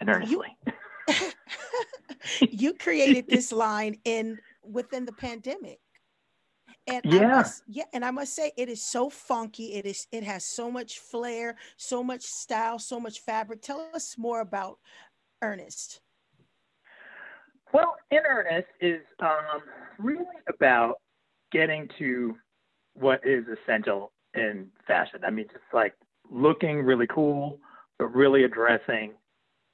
and 0.00 0.08
earnestly. 0.08 0.56
you 2.50 2.72
created 2.74 3.26
this 3.28 3.52
line 3.52 3.98
in 4.04 4.38
within 4.62 5.04
the 5.04 5.12
pandemic. 5.12 5.80
And 6.86 7.04
I 7.10 7.20
Yeah. 7.20 7.28
must, 7.36 7.62
yeah, 7.68 7.84
and 7.92 8.04
I 8.04 8.10
must 8.10 8.34
say 8.34 8.52
it 8.56 8.68
is 8.68 8.82
so 8.82 9.08
funky. 9.08 9.74
It 9.74 9.86
is 9.86 10.06
it 10.10 10.24
has 10.24 10.44
so 10.44 10.70
much 10.70 10.98
flair, 10.98 11.56
so 11.76 12.02
much 12.02 12.22
style, 12.22 12.78
so 12.78 12.98
much 12.98 13.20
fabric. 13.20 13.62
Tell 13.62 13.88
us 13.94 14.18
more 14.18 14.40
about 14.40 14.78
Ernest. 15.42 16.00
Well, 17.72 17.96
in 18.10 18.18
earnest 18.28 18.68
is 18.80 19.00
um, 19.20 19.62
really 19.98 20.24
about 20.48 20.96
getting 21.52 21.88
to 21.98 22.36
what 22.94 23.20
is 23.24 23.44
essential 23.46 24.12
in 24.34 24.68
fashion. 24.86 25.20
I 25.24 25.30
mean, 25.30 25.46
just 25.50 25.64
like 25.72 25.94
looking 26.30 26.82
really 26.82 27.06
cool, 27.06 27.58
but 27.98 28.14
really 28.14 28.44
addressing 28.44 29.12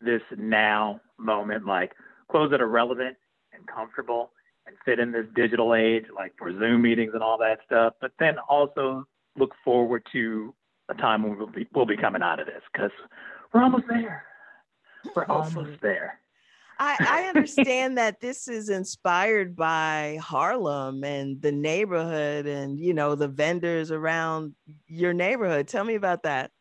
this 0.00 0.23
now 0.37 1.00
moment, 1.19 1.67
like 1.67 1.93
clothes 2.31 2.50
that 2.50 2.61
are 2.61 2.69
relevant 2.69 3.17
and 3.53 3.67
comfortable 3.67 4.31
and 4.69 4.77
fit 4.85 4.99
in 4.99 5.13
this 5.13 5.27
digital 5.35 5.75
age, 5.75 6.05
like 6.15 6.33
for 6.39 6.53
Zoom 6.53 6.83
meetings 6.83 7.13
and 7.15 7.23
all 7.23 7.39
that 7.39 7.59
stuff. 7.67 7.95
But 8.01 8.13
then 8.19 8.37
also 8.49 9.05
look 9.37 9.53
forward 9.65 10.07
to 10.13 10.55
a 10.89 10.95
time 10.95 11.23
when 11.23 11.39
we'll 11.39 11.49
be, 11.49 11.67
we'll 11.75 11.87
be 11.87 11.97
coming 11.97 12.23
out 12.23 12.41
of 12.41 12.47
this 12.47 12.63
because 12.73 12.91
we're 13.53 13.63
almost 13.63 13.85
there. 13.89 14.25
We're 15.15 15.27
almost 15.27 15.81
there. 15.81 16.21
I, 16.81 16.97
I 17.01 17.23
understand 17.29 17.99
that 17.99 18.21
this 18.21 18.47
is 18.47 18.69
inspired 18.69 19.57
by 19.57 20.19
Harlem 20.23 21.03
and 21.03 21.43
the 21.43 21.51
neighborhood 21.51 22.47
and 22.47 22.79
you 22.79 22.95
know 22.95 23.17
the 23.17 23.27
vendors 23.27 23.91
around 23.91 24.55
your 24.87 25.13
neighborhood. 25.13 25.67
Tell 25.67 25.85
me 25.85 25.97
about 25.97 26.23
that. 26.23 26.53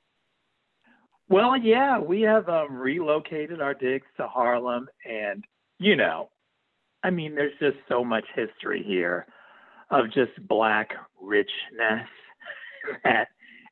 Well, 1.30 1.58
yeah, 1.58 2.00
we 2.00 2.22
have 2.22 2.48
um, 2.48 2.78
relocated 2.78 3.62
our 3.62 3.74
digs 3.74 4.08
to 4.18 4.28
Harlem, 4.28 4.88
and 5.06 5.44
you 5.78 5.96
know, 5.96 6.30
I 7.04 7.10
mean, 7.10 7.36
there's 7.36 7.58
just 7.60 7.78
so 7.88 8.04
much 8.04 8.26
history 8.36 8.84
here 8.84 9.26
of 9.90 10.08
just 10.12 10.32
black 10.48 10.94
richness 11.22 12.08
that 13.04 13.30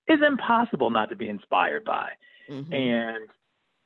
is 0.07 0.19
impossible 0.25 0.89
not 0.89 1.09
to 1.09 1.15
be 1.15 1.29
inspired 1.29 1.83
by. 1.83 2.09
Mhm. 2.49 2.73
And 2.73 3.29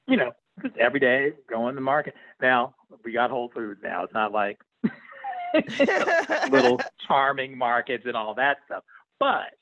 you 0.07 0.17
know, 0.17 0.31
just 0.61 0.75
every 0.77 0.99
day 0.99 1.33
going 1.49 1.73
to 1.73 1.75
the 1.75 1.81
market. 1.81 2.15
Now 2.41 2.75
we 3.03 3.11
got 3.11 3.29
Whole 3.29 3.49
Foods 3.53 3.79
now. 3.83 4.03
It's 4.03 4.13
not 4.13 4.31
like 4.31 4.59
little 6.51 6.79
charming 7.07 7.57
markets 7.57 8.03
and 8.05 8.15
all 8.15 8.33
that 8.35 8.57
stuff. 8.65 8.83
But 9.19 9.53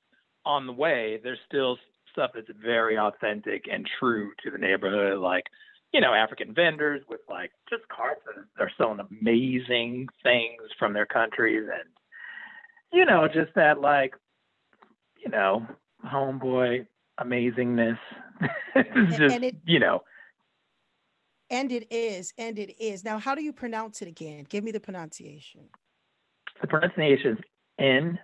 on 0.46 0.66
the 0.66 0.74
way, 0.74 1.20
there's 1.24 1.40
still 1.46 1.78
stuff 2.12 2.32
that's 2.34 2.48
very 2.64 2.98
authentic 2.98 3.66
and 3.72 3.88
true 4.00 4.32
to 4.44 4.52
the 4.52 4.58
neighborhood, 4.58 5.20
like 5.20 5.44
you 5.94 6.02
know 6.02 6.14
African 6.14 6.54
vendors 6.54 7.02
with 7.10 7.22
like 7.30 7.52
just 7.70 7.88
carts 7.90 8.22
that 8.26 8.62
are 8.64 8.72
selling 8.78 9.00
amazing 9.00 10.08
things 10.24 10.62
from 10.78 10.94
their 10.94 11.06
countries, 11.06 11.68
and 11.72 11.90
you 12.92 13.06
know 13.06 13.28
just 13.28 13.54
that 13.56 13.80
like 13.82 14.14
you 15.24 15.30
know 15.32 15.66
homeboy 16.06 16.86
amazingness. 17.20 17.98
it's 18.76 19.18
just 19.18 19.36
and 19.36 19.44
it- 19.46 19.56
you 19.66 19.80
know 19.80 20.04
And 21.50 21.72
it 21.72 21.88
is, 21.92 22.34
and 22.38 22.60
it 22.60 22.76
is. 22.80 23.04
Now, 23.06 23.18
how 23.20 23.34
do 23.34 23.42
you 23.42 23.54
pronounce 23.54 24.02
it 24.02 24.08
again? 24.08 24.46
Give 24.50 24.64
me 24.64 24.72
the 24.72 24.80
pronunciation. 24.82 25.62
the 26.62 26.68
pronunciation 26.68 27.38
is 27.38 27.44
N 27.80 28.20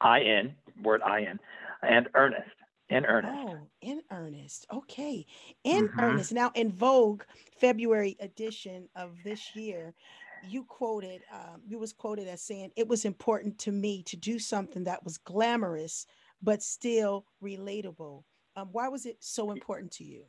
I 0.00 0.20
N 0.20 0.54
word 0.82 1.00
I 1.02 1.22
N 1.22 1.40
and 1.82 2.08
earnest 2.14 2.50
in 2.88 3.04
earnest. 3.06 3.34
Oh, 3.34 3.68
in 3.80 4.02
earnest. 4.10 4.66
Okay. 4.72 5.26
In 5.64 5.88
Mhm. 5.88 5.98
earnest. 5.98 6.32
Now, 6.32 6.50
in 6.54 6.70
Vogue, 6.70 7.22
February 7.58 8.16
edition 8.20 8.88
of 8.94 9.22
this 9.22 9.54
year, 9.54 9.94
you 10.40 10.64
quoted, 10.64 11.22
um, 11.32 11.62
you 11.66 11.78
was 11.78 11.92
quoted 11.92 12.28
as 12.28 12.42
saying, 12.42 12.72
it 12.76 12.86
was 12.86 13.04
important 13.04 13.58
to 13.60 13.72
me 13.72 14.02
to 14.04 14.16
do 14.16 14.38
something 14.38 14.84
that 14.84 15.02
was 15.04 15.16
glamorous, 15.18 16.06
but 16.42 16.62
still 16.62 17.26
relatable. 17.42 18.24
Um, 18.56 18.68
why 18.72 18.88
was 18.88 19.06
it 19.06 19.16
so 19.20 19.50
important 19.50 19.90
to 19.92 20.04
you? 20.04 20.24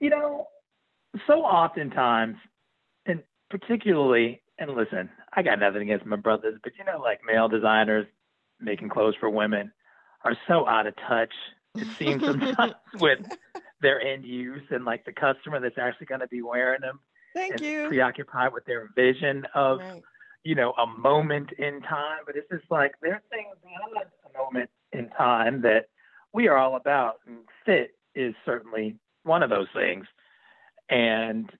You 0.00 0.10
know, 0.10 0.48
so 1.26 1.42
oftentimes, 1.42 2.36
and 3.06 3.22
particularly, 3.48 4.42
and 4.58 4.72
listen, 4.72 5.08
I 5.32 5.42
got 5.42 5.60
nothing 5.60 5.82
against 5.82 6.06
my 6.06 6.16
brothers, 6.16 6.58
but 6.62 6.72
you 6.76 6.84
know, 6.84 7.00
like 7.00 7.20
male 7.24 7.48
designers 7.48 8.06
making 8.60 8.88
clothes 8.88 9.14
for 9.20 9.30
women 9.30 9.72
are 10.24 10.36
so 10.48 10.66
out 10.68 10.86
of 10.86 10.94
touch. 10.96 11.32
It 11.74 11.86
seems 11.98 12.22
sometimes 12.26 12.74
with 13.00 13.20
their 13.80 14.00
end 14.00 14.24
use 14.24 14.62
and 14.70 14.84
like 14.84 15.04
the 15.04 15.12
customer 15.12 15.58
that's 15.60 15.78
actually 15.78 16.06
going 16.06 16.20
to 16.20 16.28
be 16.28 16.42
wearing 16.42 16.80
them 16.82 17.00
Thank 17.34 17.60
you. 17.60 17.88
preoccupied 17.88 18.52
with 18.52 18.64
their 18.66 18.90
vision 18.94 19.44
of 19.54 19.80
Right. 19.80 20.02
you 20.44 20.54
know, 20.54 20.72
a 20.72 20.86
moment 20.86 21.50
in 21.58 21.80
time, 21.82 22.18
but 22.26 22.36
it's 22.36 22.48
just 22.50 22.70
like 22.70 22.92
there 23.00 23.14
are 23.14 23.22
things 23.30 23.56
beyond 23.62 24.06
a 24.34 24.38
moment 24.38 24.70
in 24.92 25.08
time 25.10 25.62
that 25.62 25.86
we 26.32 26.48
are 26.48 26.56
all 26.56 26.76
about. 26.76 27.16
And 27.26 27.38
fit 27.64 27.92
is 28.14 28.34
certainly 28.44 28.96
one 29.24 29.42
of 29.42 29.50
those 29.50 29.68
things. 29.74 30.06
And 30.90 31.50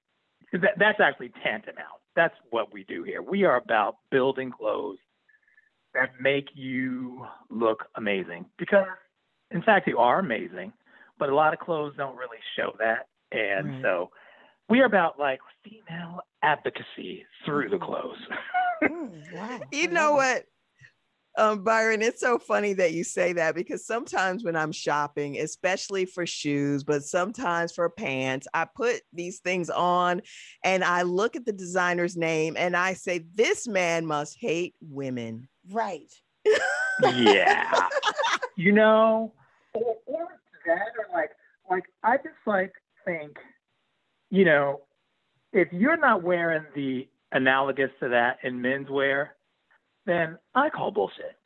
that, 0.52 0.74
that's 0.78 1.00
actually 1.00 1.32
tantamount. 1.42 2.00
That's 2.14 2.34
what 2.50 2.72
we 2.72 2.84
do 2.84 3.02
here. 3.04 3.22
We 3.22 3.44
are 3.44 3.56
about 3.56 3.96
building 4.10 4.50
clothes 4.50 4.98
that 5.94 6.10
make 6.20 6.48
you 6.54 7.26
look 7.50 7.84
amazing 7.96 8.46
because, 8.58 8.86
in 9.50 9.62
fact, 9.62 9.86
you 9.86 9.98
are 9.98 10.18
amazing, 10.18 10.72
but 11.18 11.28
a 11.28 11.34
lot 11.34 11.52
of 11.52 11.60
clothes 11.60 11.94
don't 11.96 12.16
really 12.16 12.38
show 12.56 12.74
that. 12.78 13.08
And 13.30 13.68
Right. 13.68 13.82
so 13.82 14.10
we 14.68 14.80
are 14.80 14.86
about 14.86 15.18
like 15.18 15.40
female 15.64 16.20
advocacy 16.42 17.24
through 17.44 17.70
the 17.70 17.78
clothes. 17.78 18.18
Mm, 18.82 19.30
wow. 19.30 19.60
You 19.70 19.88
know 19.90 20.14
what? 20.14 20.44
Um, 21.38 21.62
Byron, 21.64 22.02
it's 22.02 22.20
so 22.20 22.38
funny 22.38 22.72
that 22.74 22.92
you 22.92 23.04
say 23.04 23.32
that 23.34 23.54
because 23.54 23.86
sometimes 23.86 24.44
when 24.44 24.56
I'm 24.56 24.72
shopping, 24.72 25.38
especially 25.38 26.04
for 26.04 26.26
shoes, 26.26 26.82
but 26.84 27.04
sometimes 27.04 27.72
for 27.72 27.88
pants, 27.88 28.46
I 28.52 28.66
put 28.66 29.00
these 29.12 29.38
things 29.38 29.70
on 29.70 30.20
and 30.62 30.82
I 30.84 31.02
look 31.02 31.36
at 31.36 31.46
the 31.46 31.52
designer's 31.52 32.16
name 32.16 32.56
and 32.58 32.76
I 32.76 32.94
say, 32.94 33.24
This 33.34 33.68
man 33.68 34.04
must 34.04 34.36
hate 34.38 34.74
women. 34.80 35.48
Right. 35.70 36.12
yeah. 37.02 37.88
you 38.56 38.72
know, 38.72 39.32
or, 39.74 39.96
or 40.06 40.28
that, 40.66 40.92
or 40.98 41.06
like, 41.12 41.30
like 41.70 41.84
I 42.02 42.16
just 42.16 42.28
like 42.46 42.72
think, 43.04 43.36
you 44.30 44.44
know, 44.44 44.80
if 45.52 45.68
you're 45.72 45.96
not 45.96 46.22
wearing 46.22 46.64
the 46.74 47.08
analogous 47.32 47.90
to 48.00 48.08
that 48.08 48.38
in 48.42 48.60
menswear, 48.60 49.28
then 50.06 50.38
I 50.54 50.70
call 50.70 50.90
bullshit. 50.90 51.36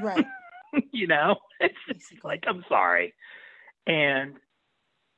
Right. 0.00 0.26
you 0.92 1.06
know, 1.06 1.36
it's 1.60 1.74
just 1.88 2.24
like 2.24 2.44
I'm 2.46 2.64
sorry, 2.68 3.14
and 3.86 4.34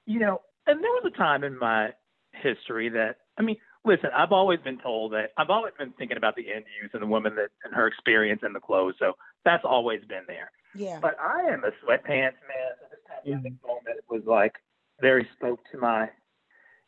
you 0.06 0.18
know, 0.18 0.40
and 0.66 0.82
there 0.82 0.90
was 0.90 1.12
a 1.12 1.16
time 1.16 1.44
in 1.44 1.58
my 1.58 1.90
history 2.32 2.88
that 2.90 3.16
I 3.38 3.42
mean, 3.42 3.56
listen, 3.84 4.10
I've 4.16 4.32
always 4.32 4.60
been 4.60 4.78
told 4.78 5.12
that 5.12 5.30
I've 5.36 5.50
always 5.50 5.72
been 5.78 5.92
thinking 5.92 6.16
about 6.16 6.36
the 6.36 6.52
end 6.52 6.64
use 6.82 6.90
and 6.92 7.02
the 7.02 7.06
woman 7.06 7.34
that 7.36 7.48
and 7.64 7.74
her 7.74 7.86
experience 7.86 8.42
in 8.44 8.52
the 8.52 8.60
clothes, 8.60 8.94
so 8.98 9.12
that's 9.44 9.64
always 9.64 10.00
been 10.08 10.24
there. 10.26 10.50
Yeah. 10.74 10.98
But 11.00 11.16
I 11.20 11.42
am 11.52 11.64
a 11.64 11.70
sweatpants 11.84 12.40
man. 12.48 12.72
So 12.80 12.86
this 12.90 13.00
pandemic 13.24 13.52
moment 13.66 13.98
was 14.08 14.22
like 14.26 14.54
very 15.00 15.28
spoke 15.36 15.60
to 15.72 15.78
my, 15.78 16.08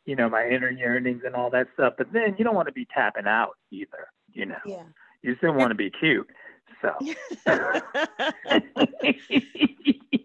you 0.05 0.15
know, 0.15 0.29
my 0.29 0.47
inner 0.47 0.69
yearnings 0.69 1.21
and 1.25 1.35
all 1.35 1.49
that 1.51 1.67
stuff. 1.73 1.93
But 1.97 2.11
then 2.13 2.35
you 2.37 2.43
don't 2.43 2.55
want 2.55 2.67
to 2.67 2.73
be 2.73 2.87
tapping 2.93 3.27
out 3.27 3.51
either. 3.71 4.07
You 4.33 4.47
know, 4.47 4.57
Yeah. 4.65 4.83
you 5.21 5.35
still 5.37 5.53
want 5.53 5.71
to 5.71 5.75
be 5.75 5.89
cute. 5.91 6.27
So. 6.81 6.93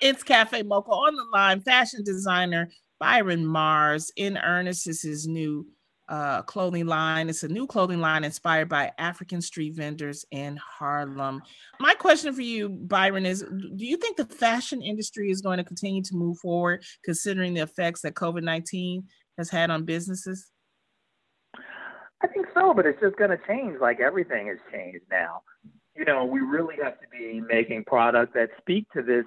It's 0.00 0.22
Cafe 0.22 0.62
Mocha 0.62 0.90
on 0.90 1.16
the 1.16 1.24
line. 1.32 1.60
Fashion 1.60 2.04
designer 2.04 2.68
Byron 3.00 3.52
Lars. 3.52 4.12
In 4.16 4.36
earnest 4.36 4.86
is 4.86 5.02
his 5.02 5.26
new 5.26 5.66
uh, 6.08 6.42
clothing 6.42 6.86
line. 6.86 7.28
It's 7.28 7.42
a 7.42 7.48
new 7.48 7.66
clothing 7.66 8.00
line 8.00 8.22
inspired 8.22 8.68
by 8.68 8.92
African 8.98 9.40
street 9.40 9.74
vendors 9.74 10.24
in 10.30 10.58
Harlem. 10.58 11.42
My 11.80 11.94
question 11.94 12.32
for 12.32 12.42
you, 12.42 12.68
Byron, 12.68 13.26
is 13.26 13.42
do 13.42 13.84
you 13.84 13.96
think 13.96 14.16
the 14.16 14.26
fashion 14.26 14.82
industry 14.82 15.30
is 15.30 15.40
going 15.40 15.58
to 15.58 15.64
continue 15.64 16.02
to 16.02 16.14
move 16.14 16.38
forward 16.38 16.84
considering 17.04 17.54
the 17.54 17.62
effects 17.62 18.02
that 18.02 18.14
COVID 18.14 18.42
19 18.42 19.04
has 19.38 19.50
had 19.50 19.70
on 19.70 19.84
businesses? 19.84 20.50
I 22.22 22.26
think 22.28 22.46
so, 22.54 22.72
but 22.72 22.86
it's 22.86 23.00
just 23.00 23.16
going 23.16 23.30
to 23.30 23.38
change 23.46 23.76
like 23.80 24.00
everything 24.00 24.46
has 24.48 24.58
changed 24.72 25.04
now. 25.10 25.42
You 25.94 26.04
know, 26.04 26.24
we 26.24 26.40
really 26.40 26.76
have 26.82 27.00
to 27.00 27.06
be 27.10 27.40
making 27.40 27.84
products 27.84 28.32
that 28.34 28.50
speak 28.58 28.86
to 28.94 29.02
this 29.02 29.24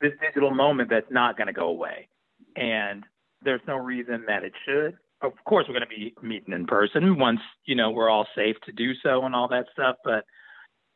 this 0.00 0.12
digital 0.20 0.50
moment 0.50 0.90
that's 0.90 1.10
not 1.10 1.36
going 1.36 1.46
to 1.46 1.52
go 1.52 1.68
away. 1.68 2.08
And 2.56 3.04
there's 3.42 3.60
no 3.66 3.76
reason 3.76 4.24
that 4.26 4.44
it 4.44 4.52
should. 4.66 4.96
Of 5.22 5.32
course, 5.44 5.66
we're 5.68 5.78
going 5.78 5.88
to 5.88 5.94
be 5.94 6.14
meeting 6.22 6.54
in 6.54 6.66
person 6.66 7.18
once, 7.18 7.40
you 7.66 7.74
know, 7.74 7.90
we're 7.90 8.08
all 8.08 8.26
safe 8.34 8.56
to 8.64 8.72
do 8.72 8.92
so 9.02 9.24
and 9.24 9.34
all 9.34 9.48
that 9.48 9.66
stuff. 9.72 9.96
But, 10.02 10.24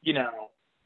you 0.01 0.15
know, 0.15 0.31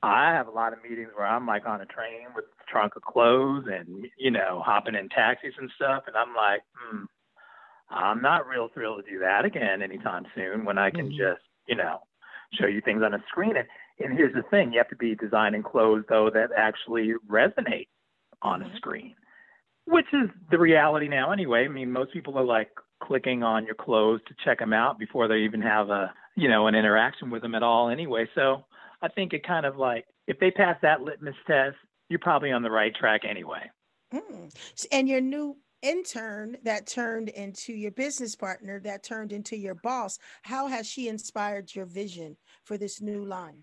I 0.03 0.33
have 0.33 0.49
a 0.49 0.53
lot 0.53 0.73
of 0.73 0.83
meetings 0.83 1.11
where 1.15 1.27
I'm 1.27 1.47
like 1.47 1.67
on 1.67 1.81
a 1.81 1.87
train 1.87 2.27
with 2.35 2.45
a 2.45 2.71
trunk 2.71 2.95
of 2.97 3.03
clothes 3.03 3.65
and, 3.71 4.07
you 4.19 4.31
know, 4.31 4.63
hopping 4.65 4.95
in 4.95 5.09
taxis 5.09 5.55
and 5.59 5.71
stuff. 5.77 6.05
And 6.07 6.17
I'm 6.17 6.35
like, 6.35 6.63
hmm, 6.75 7.05
I'm 7.91 8.21
not 8.21 8.47
real 8.47 8.69
thrilled 8.75 9.05
to 9.05 9.11
do 9.11 9.21
that 9.21 9.45
again 9.45 9.83
anytime 9.83 10.25
soon 10.35 10.65
when 10.65 10.79
I 10.79 10.91
can 10.91 11.07
mm-hmm. 11.07 11.19
just, 11.19 11.43
you 11.67 11.77
know, 11.77 11.99
show 12.55 12.67
you 12.67 12.81
things 12.81 13.03
on 13.05 13.15
a 13.15 13.23
screen. 13.29 13.57
And, 13.57 13.67
and 14.01 14.17
here's 14.17 14.35
the 14.35 14.43
thing 14.51 14.73
you 14.73 14.79
have 14.79 14.89
to 14.89 14.97
be 14.97 15.15
designing 15.15 15.63
clothes, 15.63 16.05
though, 16.09 16.31
that 16.33 16.51
actually 16.57 17.13
resonate 17.29 17.89
on 18.43 18.63
a 18.63 18.67
mm-hmm. 18.67 18.77
screen, 18.77 19.15
which 19.87 20.07
is 20.13 20.31
the 20.51 20.59
reality 20.59 21.09
now 21.09 21.33
anyway. 21.33 21.65
I 21.65 21.69
mean, 21.69 21.91
most 21.91 22.13
people 22.13 22.39
are 22.39 22.45
like 22.45 22.71
clicking 23.03 23.43
on 23.43 23.65
your 23.65 23.75
clothes 23.75 24.21
to 24.29 24.35
check 24.45 24.59
them 24.59 24.73
out 24.73 24.99
before 24.99 25.29
they 25.29 25.39
even 25.39 25.63
have 25.63 25.91
a, 25.91 26.13
you 26.37 26.49
know, 26.49 26.67
an 26.67 26.75
interaction 26.75 27.31
with 27.31 27.43
them 27.43 27.55
at 27.55 27.63
all 27.63 27.89
anyway. 27.89 28.29
So 28.35 28.65
I 29.03 29.09
think 29.09 29.33
it 29.33 29.47
kind 29.47 29.67
of 29.67 29.77
like, 29.77 30.07
if 30.27 30.39
they 30.41 30.51
pass 30.51 30.77
that 30.83 31.03
litmus 31.03 31.35
test, 31.47 31.77
you're 32.09 32.19
probably 32.19 32.53
on 32.53 32.63
the 32.63 32.71
right 32.71 32.95
track 32.95 33.23
anyway. 33.29 33.71
Mm. 34.13 34.55
And 34.91 35.09
your 35.09 35.21
new 35.21 35.57
intern 35.83 36.57
that 36.65 36.87
turned 36.87 37.29
into 37.29 37.73
your 37.73 37.93
business 37.93 38.35
partner 38.35 38.81
that 38.81 39.05
turned 39.05 39.33
into 39.33 39.57
your 39.57 39.77
boss 39.77 40.19
how 40.43 40.67
has 40.67 40.87
she 40.89 41.09
inspired 41.09 41.73
your 41.73 41.87
vision 41.87 42.37
for 42.65 42.77
this 42.77 43.01
new 43.01 43.25
line 43.25 43.63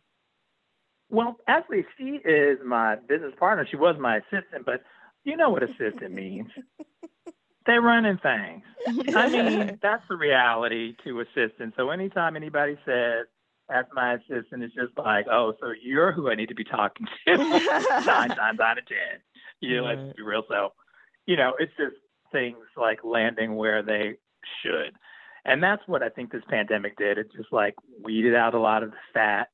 well, 1.15 1.37
actually, 1.47 1.85
she 1.97 2.19
is 2.25 2.59
my 2.65 2.97
business 3.07 3.33
partner. 3.39 3.65
She 3.69 3.77
was 3.77 3.95
my 3.99 4.17
assistant, 4.17 4.65
but 4.65 4.83
you 5.23 5.37
know 5.37 5.49
what 5.49 5.63
assistant 5.63 6.11
means. 6.13 6.49
They're 7.65 7.81
running 7.81 8.19
things. 8.19 8.63
I 9.15 9.29
mean, 9.29 9.79
that's 9.81 10.03
the 10.07 10.17
reality 10.17 10.95
to 11.03 11.21
assistants. 11.21 11.75
So 11.77 11.89
anytime 11.89 12.35
anybody 12.35 12.77
says, 12.85 13.25
that's 13.67 13.87
my 13.95 14.15
assistant, 14.15 14.61
it's 14.61 14.75
just 14.75 14.95
like, 14.97 15.25
oh, 15.31 15.53
so 15.59 15.71
you're 15.81 16.11
who 16.11 16.29
I 16.29 16.35
need 16.35 16.49
to 16.49 16.55
be 16.55 16.65
talking 16.65 17.07
to 17.27 17.37
nine 17.37 18.29
times 18.29 18.59
out 18.59 18.77
of 18.77 18.85
10. 18.85 18.97
You 19.61 19.77
know, 19.77 19.85
right. 19.87 19.97
let's 19.97 20.15
be 20.17 20.21
real. 20.21 20.43
So, 20.47 20.73
you 21.25 21.37
know, 21.37 21.53
it's 21.57 21.71
just 21.77 21.95
things 22.31 22.57
like 22.77 22.99
landing 23.03 23.55
where 23.55 23.81
they 23.81 24.17
should. 24.61 24.93
And 25.45 25.63
that's 25.63 25.81
what 25.87 26.03
I 26.03 26.09
think 26.09 26.31
this 26.31 26.43
pandemic 26.49 26.97
did. 26.97 27.17
It 27.17 27.31
just 27.35 27.51
like 27.51 27.73
weeded 28.03 28.35
out 28.35 28.53
a 28.53 28.59
lot 28.59 28.83
of 28.83 28.91
the 28.91 28.97
fat 29.13 29.47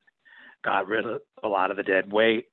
got 0.64 0.88
rid 0.88 1.06
of 1.06 1.22
a 1.44 1.48
lot 1.48 1.72
of 1.72 1.78
the 1.78 1.84
dead 1.84 2.12
weight, 2.12 2.46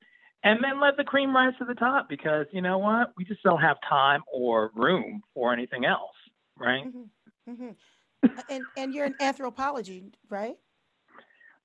and 0.44 0.62
then 0.62 0.80
let 0.80 0.96
the 0.96 1.04
cream 1.04 1.34
rise 1.34 1.54
to 1.58 1.64
the 1.64 1.74
top 1.74 2.08
because 2.08 2.46
you 2.52 2.62
know 2.62 2.78
what? 2.78 3.12
We 3.16 3.24
just 3.24 3.42
don't 3.42 3.60
have 3.60 3.76
time 3.88 4.22
or 4.32 4.70
room 4.74 5.22
for 5.34 5.52
anything 5.52 5.84
else, 5.84 6.16
right? 6.56 6.84
Mm-hmm. 6.86 7.52
Mm-hmm. 7.52 8.38
and 8.50 8.64
and 8.76 8.94
you're 8.94 9.06
in 9.06 9.14
Anthropologie, 9.14 10.12
right? 10.28 10.56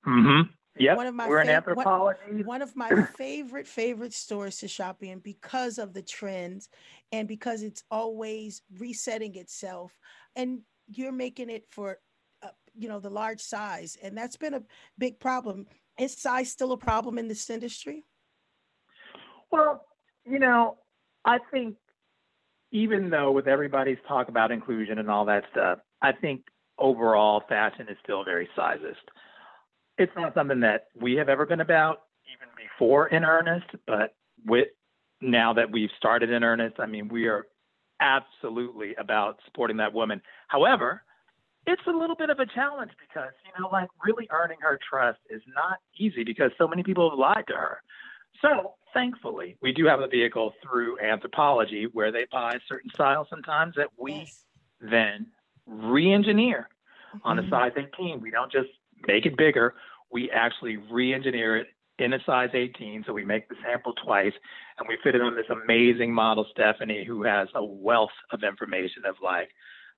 Mm-hmm. 0.06 0.50
Yep. 0.76 0.96
One 0.96 1.06
of 1.06 1.14
my 1.14 1.28
we're 1.28 1.44
fav-. 1.44 1.76
One, 1.76 2.44
one 2.44 2.62
of 2.62 2.74
my 2.74 3.04
favorite 3.16 3.66
favorite 3.66 4.12
stores 4.12 4.58
to 4.58 4.68
shop 4.68 5.02
in 5.02 5.20
because 5.20 5.78
of 5.78 5.92
the 5.92 6.02
trends 6.02 6.68
and 7.12 7.28
because 7.28 7.62
it's 7.62 7.84
always 7.90 8.62
resetting 8.78 9.36
itself, 9.36 9.92
and 10.34 10.60
you're 10.88 11.12
making 11.12 11.48
it 11.48 11.66
for 11.70 11.98
uh, 12.42 12.48
you 12.76 12.88
know 12.88 12.98
the 12.98 13.10
large 13.10 13.40
size, 13.40 13.96
and 14.02 14.18
that's 14.18 14.36
been 14.36 14.54
a 14.54 14.62
big 14.98 15.20
problem 15.20 15.66
is 15.98 16.16
size 16.16 16.50
still 16.50 16.72
a 16.72 16.76
problem 16.76 17.18
in 17.18 17.28
this 17.28 17.48
industry? 17.50 18.04
Well, 19.50 19.84
you 20.24 20.38
know, 20.38 20.78
I 21.24 21.38
think 21.50 21.76
even 22.72 23.10
though 23.10 23.30
with 23.30 23.46
everybody's 23.46 23.98
talk 24.08 24.28
about 24.28 24.50
inclusion 24.50 24.98
and 24.98 25.10
all 25.10 25.24
that 25.26 25.44
stuff, 25.52 25.78
I 26.02 26.12
think 26.12 26.42
overall 26.78 27.42
fashion 27.48 27.86
is 27.88 27.96
still 28.02 28.24
very 28.24 28.48
sizist. 28.58 28.96
It's 29.96 30.12
not 30.16 30.34
something 30.34 30.60
that 30.60 30.86
we 31.00 31.14
have 31.14 31.28
ever 31.28 31.46
been 31.46 31.60
about 31.60 32.02
even 32.26 32.48
before 32.56 33.06
in 33.08 33.24
earnest, 33.24 33.66
but 33.86 34.16
with 34.44 34.68
now 35.20 35.52
that 35.52 35.70
we've 35.70 35.90
started 35.96 36.30
in 36.30 36.42
earnest, 36.42 36.80
I 36.80 36.86
mean, 36.86 37.08
we 37.08 37.28
are 37.28 37.46
absolutely 38.00 38.94
about 38.96 39.38
supporting 39.44 39.76
that 39.76 39.92
woman. 39.92 40.20
However, 40.48 41.02
it's 41.66 41.82
a 41.86 41.90
little 41.90 42.16
bit 42.16 42.30
of 42.30 42.38
a 42.38 42.46
challenge 42.46 42.92
because, 43.00 43.32
you 43.44 43.62
know, 43.62 43.68
like 43.70 43.88
really 44.04 44.28
earning 44.30 44.58
her 44.60 44.78
trust 44.88 45.18
is 45.30 45.42
not 45.54 45.78
easy 45.98 46.24
because 46.24 46.50
so 46.58 46.68
many 46.68 46.82
people 46.82 47.10
have 47.10 47.18
lied 47.18 47.44
to 47.48 47.54
her. 47.54 47.82
So 48.42 48.74
thankfully, 48.92 49.56
we 49.62 49.72
do 49.72 49.86
have 49.86 50.00
a 50.00 50.08
vehicle 50.08 50.52
through 50.62 50.98
Anthropologie 51.02 51.86
where 51.92 52.12
they 52.12 52.26
buy 52.30 52.58
certain 52.68 52.90
styles 52.90 53.28
sometimes 53.30 53.74
that 53.76 53.88
we 53.98 54.12
yes. 54.12 54.44
then 54.80 55.26
re 55.66 56.12
engineer 56.12 56.68
mm-hmm. 57.14 57.26
on 57.26 57.38
a 57.38 57.48
size 57.48 57.72
18. 57.76 58.20
We 58.20 58.30
don't 58.30 58.52
just 58.52 58.68
make 59.06 59.26
it 59.26 59.36
bigger, 59.36 59.74
we 60.10 60.30
actually 60.30 60.76
re 60.76 61.14
engineer 61.14 61.56
it 61.56 61.68
in 61.98 62.12
a 62.12 62.18
size 62.24 62.50
18. 62.52 63.04
So 63.06 63.12
we 63.12 63.24
make 63.24 63.48
the 63.48 63.56
sample 63.64 63.94
twice 63.94 64.32
and 64.78 64.88
we 64.88 64.98
fit 65.02 65.14
it 65.14 65.22
on 65.22 65.34
this 65.36 65.46
amazing 65.50 66.12
model, 66.12 66.46
Stephanie, 66.50 67.04
who 67.04 67.22
has 67.22 67.48
a 67.54 67.64
wealth 67.64 68.10
of 68.32 68.42
information 68.42 69.04
of 69.06 69.16
like, 69.22 69.50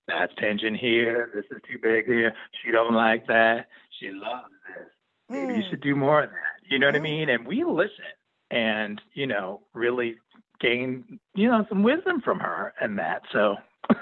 that's 0.09 0.33
tension 0.38 0.75
here. 0.75 1.31
This 1.35 1.45
is 1.51 1.62
too 1.69 1.79
big 1.83 2.07
here. 2.07 2.33
She 2.62 2.71
don't 2.71 2.95
like 2.95 3.27
that. 3.27 3.66
She 4.01 4.11
loves 4.11 4.53
this. 4.69 4.88
Maybe 5.29 5.53
mm. 5.53 5.57
you 5.57 5.62
should 5.69 5.81
do 5.81 5.97
more 5.97 6.25
of 6.25 6.31
that. 6.31 6.71
You 6.71 6.79
know 6.79 6.87
what 6.87 6.95
mm. 6.95 7.01
I 7.01 7.03
mean? 7.03 7.29
And 7.29 7.47
we 7.47 7.64
listen 7.64 7.90
and, 8.51 9.01
you 9.14 9.27
know, 9.27 9.62
really 9.75 10.16
gain, 10.61 11.19
you 11.35 11.49
know, 11.49 11.66
some 11.69 11.83
wisdom 11.83 12.21
from 12.21 12.38
her 12.38 12.73
and 12.81 12.99
that. 12.99 13.23
So 13.33 13.57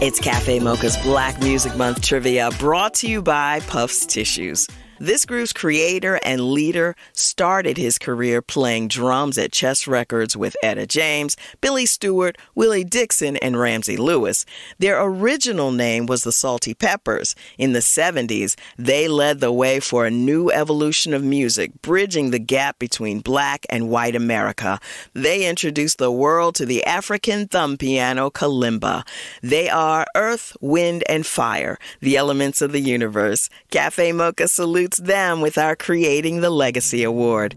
It's 0.00 0.18
Cafe 0.18 0.58
Mocha's 0.58 0.96
Black 0.96 1.40
Music 1.40 1.76
Month 1.76 2.02
trivia 2.02 2.50
brought 2.58 2.94
to 2.94 3.06
you 3.08 3.22
by 3.22 3.60
Puffs 3.60 4.04
Tissues. 4.04 4.66
This 5.02 5.26
group's 5.26 5.52
creator 5.52 6.20
and 6.24 6.52
leader 6.52 6.94
started 7.12 7.76
his 7.76 7.98
career 7.98 8.40
playing 8.40 8.86
drums 8.86 9.36
at 9.36 9.50
Chess 9.50 9.88
Records 9.88 10.36
with 10.36 10.54
Etta 10.62 10.86
James, 10.86 11.36
Billy 11.60 11.86
Stewart, 11.86 12.38
Willie 12.54 12.84
Dixon, 12.84 13.36
and 13.38 13.58
Ramsey 13.58 13.96
Lewis. 13.96 14.46
Their 14.78 15.02
original 15.02 15.72
name 15.72 16.06
was 16.06 16.22
the 16.22 16.30
Salty 16.30 16.72
Peppers. 16.72 17.34
In 17.58 17.72
the 17.72 17.80
70s, 17.80 18.54
they 18.78 19.08
led 19.08 19.40
the 19.40 19.50
way 19.50 19.80
for 19.80 20.06
a 20.06 20.10
new 20.10 20.52
evolution 20.52 21.12
of 21.12 21.24
music, 21.24 21.82
bridging 21.82 22.30
the 22.30 22.38
gap 22.38 22.78
between 22.78 23.22
black 23.22 23.66
and 23.68 23.90
white 23.90 24.14
America. 24.14 24.78
They 25.14 25.48
introduced 25.48 25.98
the 25.98 26.12
world 26.12 26.54
to 26.54 26.64
the 26.64 26.84
African 26.84 27.48
thumb 27.48 27.76
piano 27.76 28.30
kalimba. 28.30 29.04
They 29.42 29.68
are 29.68 30.06
earth, 30.14 30.56
wind, 30.60 31.02
and 31.08 31.26
fire, 31.26 31.76
the 31.98 32.16
elements 32.16 32.62
of 32.62 32.70
the 32.70 32.78
universe. 32.78 33.50
Cafe 33.72 34.12
Mocha 34.12 34.46
salutes 34.46 34.91
them 34.96 35.40
with 35.40 35.58
our 35.58 35.76
Creating 35.76 36.40
the 36.40 36.50
Legacy 36.50 37.02
Award. 37.02 37.56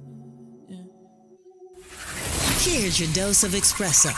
Here's 2.60 3.00
your 3.00 3.12
dose 3.14 3.44
of 3.44 3.52
espresso. 3.52 4.12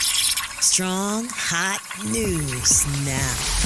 Strong, 0.61 1.27
hot 1.29 1.81
news 2.11 2.85
now. 3.05 3.57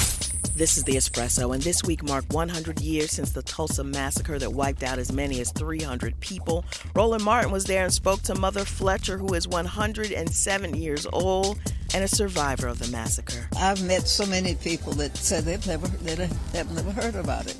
This 0.55 0.75
is 0.77 0.83
the 0.83 0.95
Espresso, 0.95 1.53
and 1.53 1.63
this 1.63 1.83
week 1.83 2.03
marked 2.03 2.33
100 2.33 2.81
years 2.81 3.11
since 3.11 3.31
the 3.31 3.41
Tulsa 3.41 3.83
massacre 3.83 4.37
that 4.37 4.51
wiped 4.51 4.83
out 4.83 4.99
as 4.99 5.11
many 5.11 5.39
as 5.39 5.51
300 5.53 6.19
people. 6.19 6.65
Roland 6.93 7.23
Martin 7.23 7.51
was 7.51 7.63
there 7.63 7.85
and 7.85 7.93
spoke 7.93 8.21
to 8.23 8.35
Mother 8.35 8.65
Fletcher, 8.65 9.17
who 9.17 9.33
is 9.33 9.47
107 9.47 10.75
years 10.75 11.07
old 11.13 11.57
and 11.93 12.03
a 12.03 12.07
survivor 12.07 12.67
of 12.67 12.79
the 12.79 12.87
massacre. 12.89 13.47
I've 13.57 13.81
met 13.83 14.07
so 14.07 14.25
many 14.25 14.55
people 14.55 14.91
that 14.93 15.15
said 15.15 15.45
they've 15.45 15.65
never, 15.65 15.87
they 15.87 16.27
have 16.57 16.71
never 16.75 16.91
heard 16.91 17.15
about 17.15 17.47
it. 17.47 17.57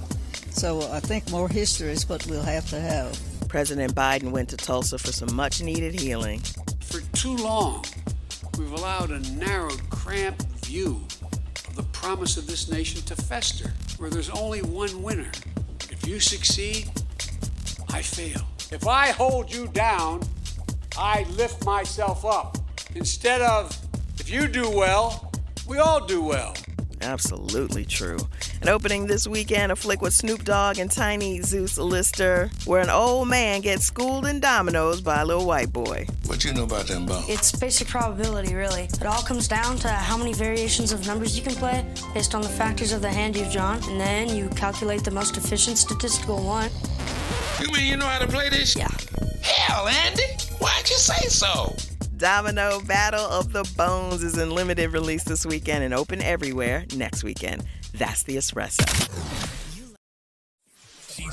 So 0.51 0.81
uh, 0.81 0.89
I 0.93 0.99
think 0.99 1.29
more 1.31 1.49
history 1.49 1.91
is 1.91 2.07
what 2.07 2.25
we'll 2.27 2.43
have 2.43 2.69
to 2.69 2.79
have. 2.79 3.19
President 3.47 3.95
Biden 3.95 4.31
went 4.31 4.49
to 4.49 4.57
Tulsa 4.57 4.97
for 4.97 5.11
some 5.11 5.33
much 5.35 5.61
needed 5.61 5.99
healing. 5.99 6.39
For 6.81 7.01
too 7.13 7.35
long, 7.37 7.85
we've 8.57 8.71
allowed 8.71 9.11
a 9.11 9.19
narrowed, 9.31 9.81
cramped 9.89 10.43
view 10.65 11.01
of 11.67 11.75
the 11.75 11.83
promise 11.83 12.37
of 12.37 12.47
this 12.47 12.69
nation 12.69 13.01
to 13.03 13.15
fester, 13.15 13.73
where 13.97 14.09
there's 14.09 14.29
only 14.29 14.61
one 14.61 15.01
winner. 15.01 15.31
If 15.89 16.07
you 16.07 16.19
succeed, 16.19 16.91
I 17.89 18.01
fail. 18.01 18.41
If 18.71 18.87
I 18.87 19.07
hold 19.11 19.53
you 19.53 19.67
down, 19.67 20.21
I 20.97 21.25
lift 21.31 21.65
myself 21.65 22.23
up. 22.25 22.57
Instead 22.95 23.41
of, 23.41 23.77
if 24.19 24.29
you 24.29 24.47
do 24.47 24.69
well, 24.69 25.31
we 25.67 25.77
all 25.77 26.05
do 26.05 26.21
well. 26.21 26.55
Absolutely 27.01 27.83
true. 27.85 28.19
And 28.61 28.69
opening 28.69 29.07
this 29.07 29.27
weekend, 29.27 29.71
a 29.71 29.75
flick 29.75 30.03
with 30.03 30.13
Snoop 30.13 30.43
Dogg 30.43 30.77
and 30.77 30.91
Tiny 30.91 31.41
Zeus 31.41 31.79
Lister, 31.79 32.51
where 32.65 32.81
an 32.81 32.91
old 32.91 33.27
man 33.27 33.61
gets 33.61 33.85
schooled 33.85 34.27
in 34.27 34.39
dominoes 34.39 35.01
by 35.01 35.21
a 35.21 35.25
little 35.25 35.47
white 35.47 35.73
boy. 35.73 36.05
What 36.27 36.45
you 36.45 36.53
know 36.53 36.65
about 36.65 36.85
them 36.85 37.07
bones? 37.07 37.27
It's 37.27 37.51
basic 37.51 37.87
probability, 37.87 38.53
really. 38.53 38.83
It 38.83 39.03
all 39.03 39.23
comes 39.23 39.47
down 39.47 39.77
to 39.77 39.89
how 39.89 40.15
many 40.15 40.33
variations 40.33 40.91
of 40.91 41.07
numbers 41.07 41.35
you 41.35 41.43
can 41.43 41.55
play 41.55 41.83
based 42.13 42.35
on 42.35 42.43
the 42.43 42.49
factors 42.49 42.91
of 42.91 43.01
the 43.01 43.09
hand 43.09 43.35
you've 43.35 43.51
drawn, 43.51 43.83
and 43.89 43.99
then 43.99 44.29
you 44.29 44.47
calculate 44.49 45.03
the 45.03 45.11
most 45.11 45.37
efficient 45.37 45.79
statistical 45.79 46.43
one. 46.43 46.69
You 47.59 47.71
mean 47.73 47.87
you 47.87 47.97
know 47.97 48.05
how 48.05 48.19
to 48.19 48.27
play 48.27 48.49
this? 48.49 48.75
Yeah. 48.75 48.89
Hell, 49.41 49.87
Andy, 49.87 50.23
why'd 50.59 50.87
you 50.87 50.97
say 50.97 51.27
so? 51.29 51.75
Domino 52.21 52.79
Battle 52.81 53.25
of 53.25 53.51
the 53.51 53.67
Bones 53.75 54.21
is 54.21 54.37
in 54.37 54.51
limited 54.51 54.93
release 54.93 55.23
this 55.23 55.43
weekend 55.43 55.83
and 55.83 55.91
open 55.91 56.21
everywhere 56.21 56.85
next 56.95 57.23
weekend. 57.23 57.63
That's 57.95 58.21
the 58.21 58.37
espresso. 58.37 58.85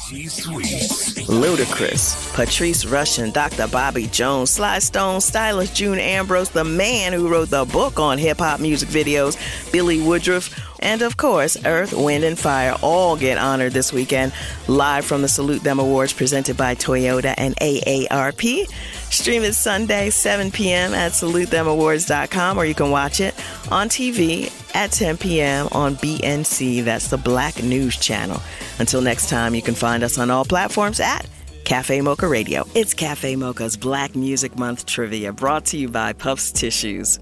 TG 0.09 1.27
Ludacris, 1.27 2.35
Patrice 2.35 2.87
Rushen, 2.87 3.35
Dr. 3.35 3.69
Bobby 3.69 4.07
Jones, 4.07 4.49
Sly 4.49 4.79
Stone, 4.79 5.21
Stylist 5.21 5.77
June 5.77 5.99
Ambrose, 5.99 6.49
the 6.49 6.65
man 6.65 7.13
who 7.13 7.29
wrote 7.29 7.51
the 7.51 7.67
book 7.67 8.01
on 8.01 8.17
hip 8.17 8.39
hop 8.39 8.59
music 8.59 8.89
videos, 8.89 9.37
Billy 9.71 10.01
Woodruff, 10.01 10.68
and 10.81 11.03
of 11.03 11.17
course, 11.17 11.57
Earth, 11.65 11.93
Wind, 11.93 12.25
and 12.25 12.39
Fire 12.39 12.77
all 12.83 13.17
get 13.17 13.39
honored 13.39 13.73
this 13.73 13.93
weekend 13.93 14.33
live 14.67 15.05
from 15.05 15.23
the 15.23 15.29
Salute 15.29 15.63
Them 15.63 15.79
Awards 15.79 16.13
presented 16.13 16.57
by 16.57 16.75
Toyota 16.75 17.35
and 17.37 17.57
AARP. 17.57 18.67
Stream 19.11 19.43
it 19.43 19.55
Sunday, 19.55 20.11
7 20.11 20.51
p.m. 20.51 20.95
at 20.95 21.13
salutethemawards.com, 21.13 22.59
or 22.59 22.65
you 22.65 22.75
can 22.75 22.91
watch 22.91 23.21
it 23.21 23.35
on 23.71 23.89
TV 23.89 24.53
at 24.75 24.93
10 24.93 25.17
p.m. 25.19 25.69
on 25.73 25.97
BNC. 25.97 26.85
That's 26.85 27.09
the 27.09 27.19
Black 27.19 27.63
News 27.63 27.97
Channel. 27.97 28.41
Until 28.79 29.01
next 29.01 29.29
time, 29.29 29.55
you 29.55 29.63
can 29.63 29.75
find 29.75 30.03
us 30.03 30.19
on 30.19 30.31
all 30.31 30.45
platforms 30.45 31.01
at 31.01 31.27
Cafe 31.65 32.01
Mocha 32.01 32.27
Radio. 32.27 32.67
It's 32.75 32.95
Cafe 32.95 33.37
Mocha's 33.37 33.77
Black 33.77 34.15
Music 34.15 34.59
Month 34.59 34.87
trivia 34.87 35.33
brought 35.33 35.67
to 35.67 35.77
you 35.77 35.89
by 35.89 36.13
Puffs 36.13 36.51
Tissues. 36.51 37.19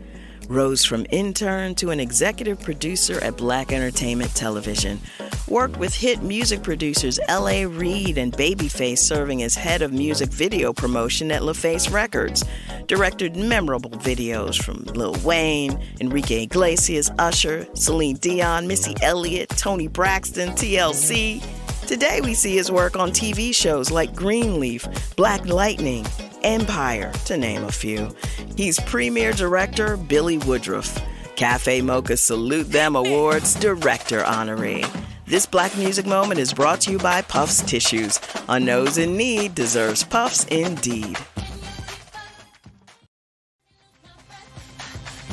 Rose 0.49 0.85
from 0.85 1.07
intern 1.11 1.75
to 1.77 1.91
an 1.91 2.01
executive 2.01 2.61
producer 2.61 3.23
at 3.23 3.37
Black 3.37 3.73
Entertainment 3.73 4.35
Television. 4.35 5.01
Worked 5.49 5.79
with 5.79 5.95
hit 5.95 6.23
music 6.23 6.63
producers 6.63 7.19
L.A. 7.29 7.67
Reid 7.67 8.19
and 8.19 8.33
Babyface, 8.33 8.99
serving 8.99 9.43
as 9.43 9.55
head 9.55 9.83
of 9.83 9.93
music 9.93 10.29
video 10.29 10.73
promotion 10.73 11.31
at 11.31 11.43
LaFace 11.43 11.93
Records. 11.93 12.45
Directed 12.87 13.37
memorable 13.37 13.91
videos 13.91 14.61
from 14.61 14.85
Lil 14.95 15.15
Wayne, 15.25 15.81
Enrique 16.01 16.45
Iglesias, 16.45 17.11
Usher, 17.19 17.67
Celine 17.75 18.17
Dion, 18.17 18.67
Missy 18.67 18.95
Elliott, 19.03 19.51
Toni 19.51 19.89
Braxton, 19.89 20.51
TLC. 20.51 21.43
Today 21.87 22.21
we 22.21 22.35
see 22.35 22.57
his 22.57 22.69
work 22.69 22.97
on 22.97 23.13
TV 23.13 23.55
shows 23.55 23.93
like 23.93 24.13
Greenleaf, 24.13 24.89
Black 25.15 25.47
Lightning, 25.47 26.05
Empire, 26.43 27.13
to 27.27 27.37
name 27.37 27.63
a 27.63 27.71
few. 27.71 28.11
He's 28.57 28.81
premier 28.81 29.31
director 29.31 29.97
Billy 29.97 30.39
Woodruff, 30.39 31.01
Cafe 31.37 31.81
Mocha 31.83 32.17
Salute 32.17 32.73
Them 32.73 32.97
Awards 32.97 33.55
director 33.55 34.23
honoree. 34.23 34.85
This 35.27 35.47
Black 35.47 35.77
Music 35.77 36.07
Moment 36.07 36.41
is 36.41 36.53
brought 36.53 36.81
to 36.83 36.91
you 36.91 36.99
by 36.99 37.23
Puffs 37.23 37.63
Tissues. 37.63 38.19
A 38.49 38.59
nose 38.59 38.99
in 38.99 39.17
need 39.17 39.55
deserves 39.55 40.03
puffs 40.03 40.45
indeed. 40.47 41.17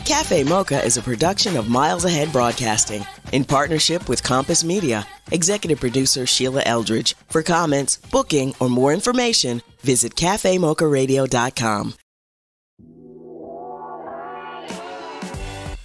Cafe 0.06 0.44
Mocha 0.44 0.84
is 0.86 0.98
a 0.98 1.02
production 1.02 1.58
of 1.58 1.68
Miles 1.68 2.06
Ahead 2.06 2.32
Broadcasting 2.32 3.04
in 3.34 3.44
partnership 3.44 4.08
with 4.08 4.24
Compass 4.24 4.64
Media. 4.64 5.06
Executive 5.32 5.80
producer 5.80 6.26
Sheila 6.26 6.64
Eldridge. 6.66 7.16
For 7.28 7.44
comments, 7.44 7.98
booking, 7.98 8.56
or 8.62 8.70
more 8.70 8.94
information, 8.94 9.62
visit 9.82 10.16
cafemocharadio.com. 10.16 11.96